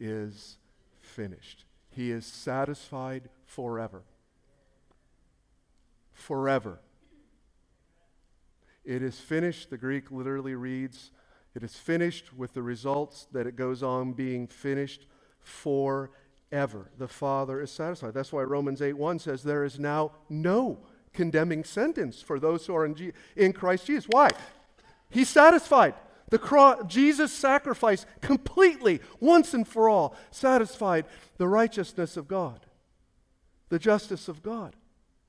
is 0.00 0.58
finished. 1.00 1.64
He 1.90 2.10
is 2.10 2.26
satisfied 2.26 3.28
forever. 3.46 4.02
Forever. 6.12 6.80
It 8.84 9.02
is 9.02 9.18
finished, 9.18 9.70
the 9.70 9.78
Greek 9.78 10.10
literally 10.10 10.54
reads, 10.54 11.10
it 11.54 11.62
is 11.62 11.76
finished 11.76 12.34
with 12.36 12.52
the 12.52 12.62
results 12.62 13.28
that 13.32 13.46
it 13.46 13.54
goes 13.54 13.82
on 13.82 14.12
being 14.12 14.48
finished 14.48 15.06
forever. 15.38 16.90
The 16.98 17.08
Father 17.08 17.60
is 17.60 17.70
satisfied. 17.70 18.12
That's 18.12 18.32
why 18.32 18.42
Romans 18.42 18.82
8 18.82 18.94
1 18.94 19.20
says, 19.20 19.42
There 19.42 19.64
is 19.64 19.78
now 19.78 20.12
no 20.28 20.80
condemning 21.14 21.64
sentence 21.64 22.20
for 22.20 22.38
those 22.38 22.66
who 22.66 22.74
are 22.76 22.84
in, 22.84 22.94
G- 22.94 23.12
in 23.36 23.52
Christ 23.52 23.86
Jesus. 23.86 24.06
Why? 24.08 24.28
He 25.08 25.24
satisfied. 25.24 25.94
The 26.30 26.38
cross, 26.38 26.82
Jesus' 26.86 27.32
sacrifice 27.32 28.06
completely, 28.20 29.00
once 29.20 29.54
and 29.54 29.66
for 29.66 29.88
all, 29.88 30.16
satisfied 30.30 31.06
the 31.36 31.46
righteousness 31.46 32.16
of 32.16 32.26
God, 32.26 32.66
the 33.68 33.78
justice 33.78 34.26
of 34.26 34.42
God. 34.42 34.74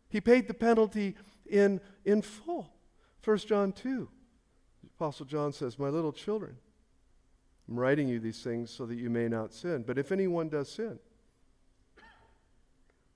He 0.09 0.21
paid 0.21 0.47
the 0.47 0.53
penalty 0.53 1.15
in, 1.45 1.81
in 2.03 2.21
full. 2.21 2.71
1 3.23 3.37
John 3.39 3.71
2. 3.71 4.09
Apostle 4.97 5.25
John 5.25 5.51
says, 5.51 5.77
My 5.77 5.89
little 5.89 6.13
children, 6.13 6.55
I'm 7.67 7.77
writing 7.77 8.07
you 8.07 8.19
these 8.19 8.41
things 8.41 8.71
so 8.71 8.85
that 8.85 8.95
you 8.95 9.09
may 9.09 9.27
not 9.27 9.53
sin. 9.53 9.83
But 9.85 9.97
if 9.97 10.11
anyone 10.11 10.49
does 10.49 10.71
sin, 10.71 10.99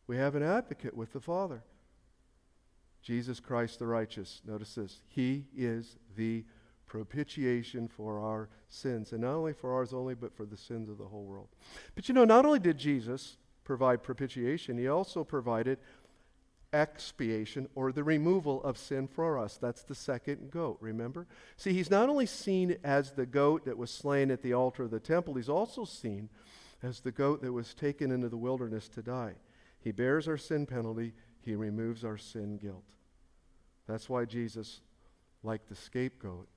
we 0.07 0.17
have 0.17 0.35
an 0.35 0.43
advocate 0.43 0.95
with 0.95 1.13
the 1.13 1.21
Father. 1.21 1.63
Jesus 3.09 3.39
Christ 3.39 3.79
the 3.79 3.87
righteous. 3.87 4.39
Notice 4.45 4.75
this. 4.75 5.01
He 5.07 5.45
is 5.57 5.97
the 6.15 6.45
propitiation 6.85 7.87
for 7.87 8.19
our 8.19 8.49
sins. 8.69 9.13
And 9.13 9.21
not 9.21 9.33
only 9.33 9.51
for 9.51 9.73
ours 9.73 9.95
only, 9.95 10.13
but 10.13 10.31
for 10.31 10.45
the 10.45 10.55
sins 10.55 10.89
of 10.89 10.99
the 10.99 11.05
whole 11.05 11.23
world. 11.23 11.47
But 11.95 12.07
you 12.07 12.13
know, 12.13 12.23
not 12.23 12.45
only 12.45 12.59
did 12.59 12.77
Jesus 12.77 13.37
provide 13.63 14.03
propitiation, 14.03 14.77
he 14.77 14.87
also 14.87 15.23
provided 15.23 15.79
expiation 16.71 17.67
or 17.73 17.91
the 17.91 18.03
removal 18.03 18.61
of 18.61 18.77
sin 18.77 19.07
for 19.07 19.39
us. 19.39 19.57
That's 19.57 19.81
the 19.81 19.95
second 19.95 20.51
goat, 20.51 20.77
remember? 20.79 21.25
See, 21.57 21.73
he's 21.73 21.89
not 21.89 22.09
only 22.09 22.27
seen 22.27 22.77
as 22.83 23.13
the 23.13 23.25
goat 23.25 23.65
that 23.65 23.79
was 23.79 23.89
slain 23.89 24.29
at 24.29 24.43
the 24.43 24.53
altar 24.53 24.83
of 24.83 24.91
the 24.91 24.99
temple, 24.99 25.33
he's 25.33 25.49
also 25.49 25.83
seen 25.83 26.29
as 26.83 26.99
the 26.99 27.11
goat 27.11 27.41
that 27.41 27.53
was 27.53 27.73
taken 27.73 28.11
into 28.11 28.29
the 28.29 28.37
wilderness 28.37 28.87
to 28.89 29.01
die. 29.01 29.33
He 29.79 29.91
bears 29.91 30.27
our 30.27 30.37
sin 30.37 30.67
penalty, 30.67 31.13
he 31.41 31.55
removes 31.55 32.03
our 32.03 32.15
sin 32.15 32.57
guilt. 32.57 32.83
That's 33.89 34.07
why 34.07 34.25
Jesus, 34.25 34.81
like 35.41 35.65
the 35.65 35.73
scapegoat, 35.73 36.47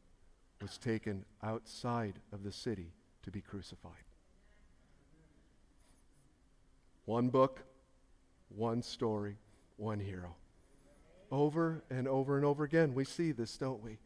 was 0.61 0.77
taken 0.77 1.25
outside 1.43 2.21
of 2.31 2.45
the 2.45 2.53
city 2.53 2.93
to 3.23 3.31
be 3.31 3.41
crucified. 3.41 4.05
One 7.07 7.31
book, 7.31 7.61
one 8.51 8.83
story, 8.83 9.39
one 9.79 9.99
hero. 9.99 10.37
Over 11.31 11.83
and 11.89 12.07
over 12.07 12.37
and 12.37 12.45
over 12.45 12.65
again, 12.65 12.93
we 12.93 13.07
see 13.07 13.33
this, 13.33 13.57
don't 13.57 13.83
we? 13.83 13.97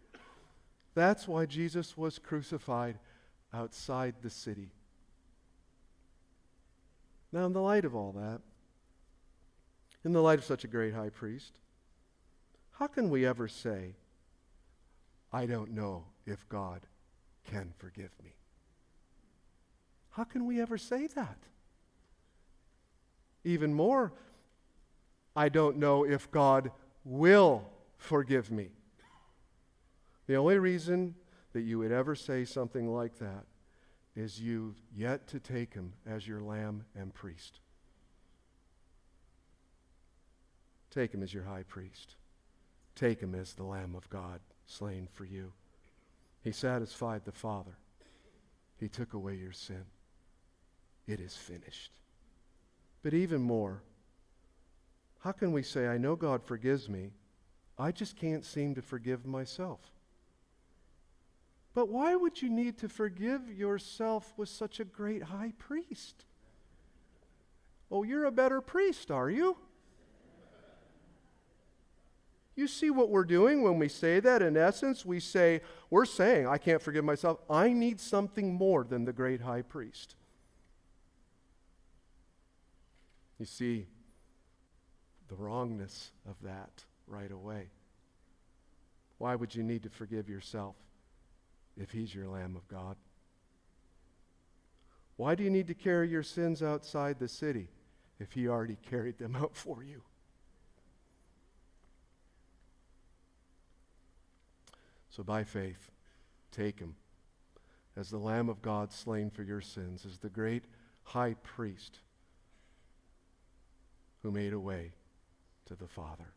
That's 0.94 1.26
why 1.26 1.46
Jesus 1.46 1.96
was 1.96 2.20
crucified 2.20 2.96
outside 3.52 4.14
the 4.22 4.30
city. 4.30 4.70
Now, 7.32 7.46
in 7.46 7.52
the 7.52 7.60
light 7.60 7.84
of 7.84 7.96
all 7.96 8.12
that, 8.12 8.40
in 10.04 10.12
the 10.12 10.22
light 10.22 10.38
of 10.38 10.44
such 10.44 10.62
a 10.62 10.68
great 10.68 10.94
high 10.94 11.10
priest, 11.10 11.58
how 12.78 12.86
can 12.86 13.08
we 13.08 13.24
ever 13.24 13.48
say, 13.48 13.94
I 15.32 15.46
don't 15.46 15.72
know 15.72 16.04
if 16.26 16.46
God 16.48 16.82
can 17.50 17.72
forgive 17.78 18.10
me? 18.22 18.34
How 20.10 20.24
can 20.24 20.46
we 20.46 20.60
ever 20.60 20.76
say 20.76 21.06
that? 21.08 21.38
Even 23.44 23.72
more, 23.72 24.12
I 25.34 25.48
don't 25.48 25.78
know 25.78 26.04
if 26.04 26.30
God 26.30 26.70
will 27.04 27.64
forgive 27.96 28.50
me. 28.50 28.68
The 30.26 30.36
only 30.36 30.58
reason 30.58 31.14
that 31.52 31.62
you 31.62 31.78
would 31.78 31.92
ever 31.92 32.14
say 32.14 32.44
something 32.44 32.92
like 32.92 33.18
that 33.18 33.46
is 34.14 34.40
you've 34.40 34.82
yet 34.94 35.26
to 35.28 35.40
take 35.40 35.72
him 35.72 35.92
as 36.06 36.26
your 36.26 36.40
lamb 36.40 36.84
and 36.94 37.14
priest. 37.14 37.60
Take 40.90 41.12
him 41.14 41.22
as 41.22 41.32
your 41.32 41.44
high 41.44 41.62
priest. 41.62 42.16
Take 42.96 43.20
him 43.20 43.34
as 43.34 43.52
the 43.52 43.62
Lamb 43.62 43.94
of 43.94 44.08
God 44.10 44.40
slain 44.66 45.06
for 45.12 45.24
you. 45.24 45.52
He 46.42 46.50
satisfied 46.50 47.24
the 47.24 47.32
Father. 47.32 47.76
He 48.80 48.88
took 48.88 49.12
away 49.12 49.34
your 49.34 49.52
sin. 49.52 49.84
It 51.06 51.20
is 51.20 51.36
finished. 51.36 51.92
But 53.02 53.14
even 53.14 53.42
more, 53.42 53.82
how 55.20 55.32
can 55.32 55.52
we 55.52 55.62
say, 55.62 55.86
I 55.86 55.98
know 55.98 56.16
God 56.16 56.42
forgives 56.42 56.88
me, 56.88 57.12
I 57.78 57.92
just 57.92 58.16
can't 58.16 58.44
seem 58.44 58.74
to 58.74 58.82
forgive 58.82 59.26
myself? 59.26 59.80
But 61.74 61.88
why 61.90 62.16
would 62.16 62.40
you 62.40 62.48
need 62.48 62.78
to 62.78 62.88
forgive 62.88 63.50
yourself 63.50 64.32
with 64.38 64.48
such 64.48 64.80
a 64.80 64.84
great 64.84 65.24
high 65.24 65.52
priest? 65.58 66.24
Oh, 67.90 68.02
you're 68.02 68.24
a 68.24 68.32
better 68.32 68.62
priest, 68.62 69.10
are 69.10 69.28
you? 69.28 69.58
You 72.56 72.66
see 72.66 72.88
what 72.88 73.10
we're 73.10 73.24
doing 73.24 73.62
when 73.62 73.78
we 73.78 73.88
say 73.88 74.18
that? 74.18 74.40
In 74.40 74.56
essence, 74.56 75.04
we 75.04 75.20
say, 75.20 75.60
we're 75.90 76.06
saying, 76.06 76.46
I 76.46 76.56
can't 76.56 76.80
forgive 76.80 77.04
myself. 77.04 77.38
I 77.50 77.74
need 77.74 78.00
something 78.00 78.54
more 78.54 78.82
than 78.82 79.04
the 79.04 79.12
great 79.12 79.42
high 79.42 79.60
priest. 79.60 80.16
You 83.38 83.44
see 83.44 83.86
the 85.28 85.34
wrongness 85.34 86.12
of 86.26 86.36
that 86.42 86.84
right 87.06 87.30
away. 87.30 87.68
Why 89.18 89.34
would 89.34 89.54
you 89.54 89.62
need 89.62 89.82
to 89.82 89.90
forgive 89.90 90.28
yourself 90.28 90.76
if 91.76 91.90
he's 91.90 92.14
your 92.14 92.28
Lamb 92.28 92.56
of 92.56 92.66
God? 92.68 92.96
Why 95.16 95.34
do 95.34 95.44
you 95.44 95.50
need 95.50 95.66
to 95.66 95.74
carry 95.74 96.08
your 96.08 96.22
sins 96.22 96.62
outside 96.62 97.18
the 97.18 97.28
city 97.28 97.68
if 98.18 98.32
he 98.32 98.48
already 98.48 98.76
carried 98.88 99.18
them 99.18 99.36
out 99.40 99.54
for 99.54 99.82
you? 99.82 100.02
So 105.16 105.22
by 105.22 105.44
faith, 105.44 105.90
take 106.52 106.78
him 106.78 106.94
as 107.96 108.10
the 108.10 108.18
Lamb 108.18 108.50
of 108.50 108.60
God 108.60 108.92
slain 108.92 109.30
for 109.30 109.42
your 109.42 109.62
sins, 109.62 110.04
as 110.04 110.18
the 110.18 110.28
great 110.28 110.64
high 111.04 111.36
priest 111.42 112.00
who 114.22 114.30
made 114.30 114.52
a 114.52 114.60
way 114.60 114.92
to 115.64 115.74
the 115.74 115.86
Father. 115.86 116.34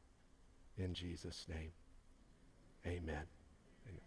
In 0.78 0.94
Jesus' 0.94 1.46
name, 1.50 1.74
amen. 2.86 3.26
amen. 3.86 4.02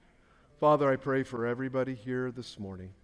Father, 0.59 0.91
I 0.91 0.97
pray 0.97 1.23
for 1.23 1.45
everybody 1.45 1.95
here 1.95 2.31
this 2.31 2.59
morning 2.59 2.95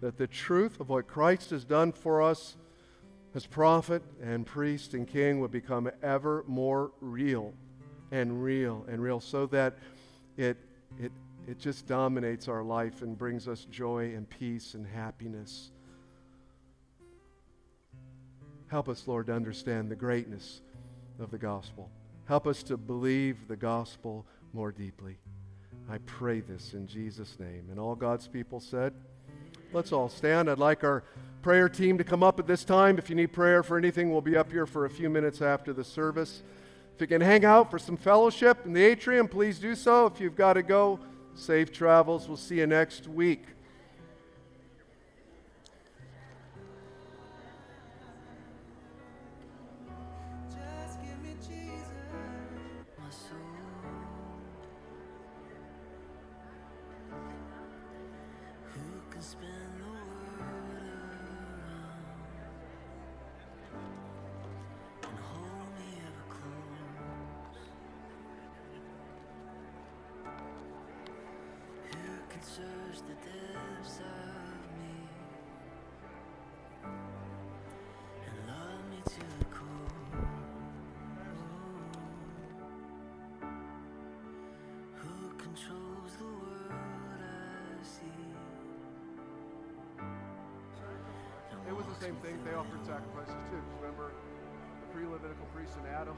that 0.00 0.16
the 0.16 0.26
truth 0.26 0.80
of 0.80 0.88
what 0.88 1.06
Christ 1.06 1.50
has 1.50 1.66
done 1.66 1.92
for 1.92 2.22
us 2.22 2.56
as 3.34 3.44
prophet 3.44 4.02
and 4.22 4.46
priest 4.46 4.94
and 4.94 5.06
king 5.06 5.40
would 5.40 5.50
become 5.50 5.90
ever 6.02 6.42
more 6.46 6.92
real 7.02 7.52
and 8.10 8.42
real 8.42 8.86
and 8.88 9.02
real 9.02 9.20
so 9.20 9.44
that 9.44 9.76
it 10.38 10.56
it, 11.48 11.58
just 11.58 11.86
dominates 11.86 12.48
our 12.48 12.62
life 12.62 13.02
and 13.02 13.16
brings 13.16 13.48
us 13.48 13.64
joy 13.70 14.12
and 14.14 14.28
peace 14.28 14.74
and 14.74 14.86
happiness. 14.86 15.70
Help 18.68 18.88
us, 18.88 19.06
Lord, 19.06 19.26
to 19.26 19.32
understand 19.32 19.90
the 19.90 19.96
greatness 19.96 20.60
of 21.18 21.30
the 21.30 21.38
gospel. 21.38 21.90
Help 22.26 22.46
us 22.46 22.62
to 22.64 22.76
believe 22.76 23.48
the 23.48 23.56
gospel 23.56 24.26
more 24.52 24.70
deeply. 24.70 25.16
I 25.90 25.98
pray 25.98 26.40
this 26.40 26.74
in 26.74 26.86
Jesus' 26.86 27.38
name. 27.38 27.68
And 27.70 27.80
all 27.80 27.94
God's 27.94 28.28
people 28.28 28.60
said, 28.60 28.92
Let's 29.72 29.92
all 29.92 30.08
stand. 30.08 30.48
I'd 30.48 30.58
like 30.58 30.82
our 30.82 31.04
prayer 31.42 31.68
team 31.68 31.98
to 31.98 32.04
come 32.04 32.22
up 32.22 32.38
at 32.38 32.46
this 32.46 32.64
time. 32.64 32.96
If 32.96 33.10
you 33.10 33.16
need 33.16 33.32
prayer 33.32 33.62
for 33.62 33.76
anything, 33.76 34.10
we'll 34.10 34.22
be 34.22 34.36
up 34.36 34.50
here 34.50 34.66
for 34.66 34.86
a 34.86 34.90
few 34.90 35.10
minutes 35.10 35.42
after 35.42 35.74
the 35.74 35.84
service. 35.84 36.42
If 36.94 37.02
you 37.02 37.06
can 37.06 37.20
hang 37.20 37.44
out 37.44 37.70
for 37.70 37.78
some 37.78 37.96
fellowship 37.96 38.64
in 38.64 38.72
the 38.72 38.82
atrium, 38.82 39.28
please 39.28 39.58
do 39.58 39.74
so. 39.74 40.06
If 40.06 40.20
you've 40.20 40.36
got 40.36 40.54
to 40.54 40.62
go, 40.62 40.98
safe 41.38 41.72
travels. 41.72 42.28
We'll 42.28 42.36
see 42.36 42.56
you 42.56 42.66
next 42.66 43.06
week. 43.06 43.44
Search 72.48 73.04
the 73.04 73.12
depths 73.28 74.00
of 74.00 74.56
me 74.80 74.96
and 78.24 78.36
love 78.48 78.80
me 78.88 78.96
to 79.04 79.20
the 79.38 79.44
core? 79.52 80.24
Who 84.96 85.28
controls 85.36 86.16
the 86.16 86.24
world 86.24 86.72
I 86.72 87.84
see? 87.84 88.24
It 91.68 91.76
was 91.76 91.84
the 91.84 92.00
same 92.00 92.16
thing. 92.24 92.40
They 92.48 92.54
offered 92.54 92.80
sacrifices 92.86 93.36
too. 93.52 93.60
Remember 93.82 94.12
the 94.80 94.88
pre-Levitical 94.96 95.44
priest 95.52 95.76
in 95.84 95.86
Adam? 95.92 96.16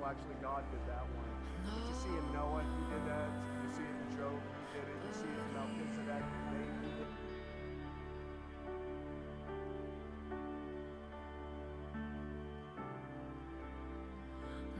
Well, 0.00 0.10
actually, 0.10 0.34
God 0.42 0.64
did 0.74 0.82
that 0.90 1.06
one. 1.14 1.30
You 1.62 1.94
see 2.02 2.10
in 2.10 2.26
Noah, 2.34 2.58
he 2.58 2.82
did 2.90 3.06
that. 3.06 3.30
You 3.62 3.70
see 3.70 3.86
it 3.86 3.96
in 4.02 4.18
Job, 4.18 4.34
he 4.74 4.80
did 4.80 4.88
it. 4.88 4.96
You 5.06 5.12
see 5.14 5.30
it 5.30 5.38
in 5.38 5.48
Melchizedek, 5.54 6.24
they 6.50 6.64
did 6.82 6.98
it. 6.98 7.10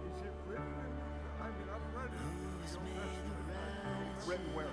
Is 0.09 0.21
it 0.23 0.35
written? 0.49 0.65
I 1.41 1.47
mean, 1.47 1.69
I've 1.71 1.89
read 1.95 2.11
it. 2.13 2.19
Who's 2.19 2.75
made 2.83 3.23
the 3.27 3.55
righteous 3.87 4.27
Written 4.27 4.55
where? 4.55 4.67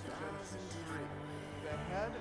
The 0.00 0.12
Genesis 0.16 0.64
3. 0.88 1.04
The 1.68 1.76
head, 1.92 2.12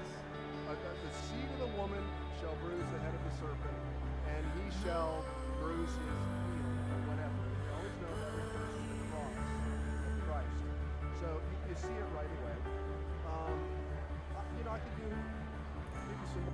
uh, 0.67 0.75
the, 0.75 1.11
seed 1.23 1.47
of 1.55 1.59
the 1.63 1.71
woman 1.79 2.03
shall 2.43 2.55
bruise 2.59 2.83
the 2.91 2.99
head 2.99 3.15
of 3.15 3.23
the 3.23 3.33
serpent, 3.39 3.79
and 4.27 4.43
he 4.59 4.67
shall 4.83 5.23
bruise 5.63 5.87
his 5.87 6.21
heel, 6.27 6.67
or 6.91 6.99
whatever. 7.07 7.39
You 7.39 7.71
always 7.71 7.95
know 8.03 8.11
that 8.11 8.33
refers 8.35 8.75
to 8.75 8.91
the 8.91 9.07
cross 9.07 9.39
of 9.39 10.15
Christ. 10.27 10.59
So 11.23 11.27
you, 11.39 11.55
you 11.71 11.75
see 11.79 11.95
it 11.95 12.07
right 12.11 12.31
away. 12.43 12.57
Um, 13.31 13.55
you 14.59 14.63
know, 14.67 14.75
I 14.75 14.79
could 14.83 14.97
do 14.99 15.09
maybe 16.11 16.25
some 16.35 16.47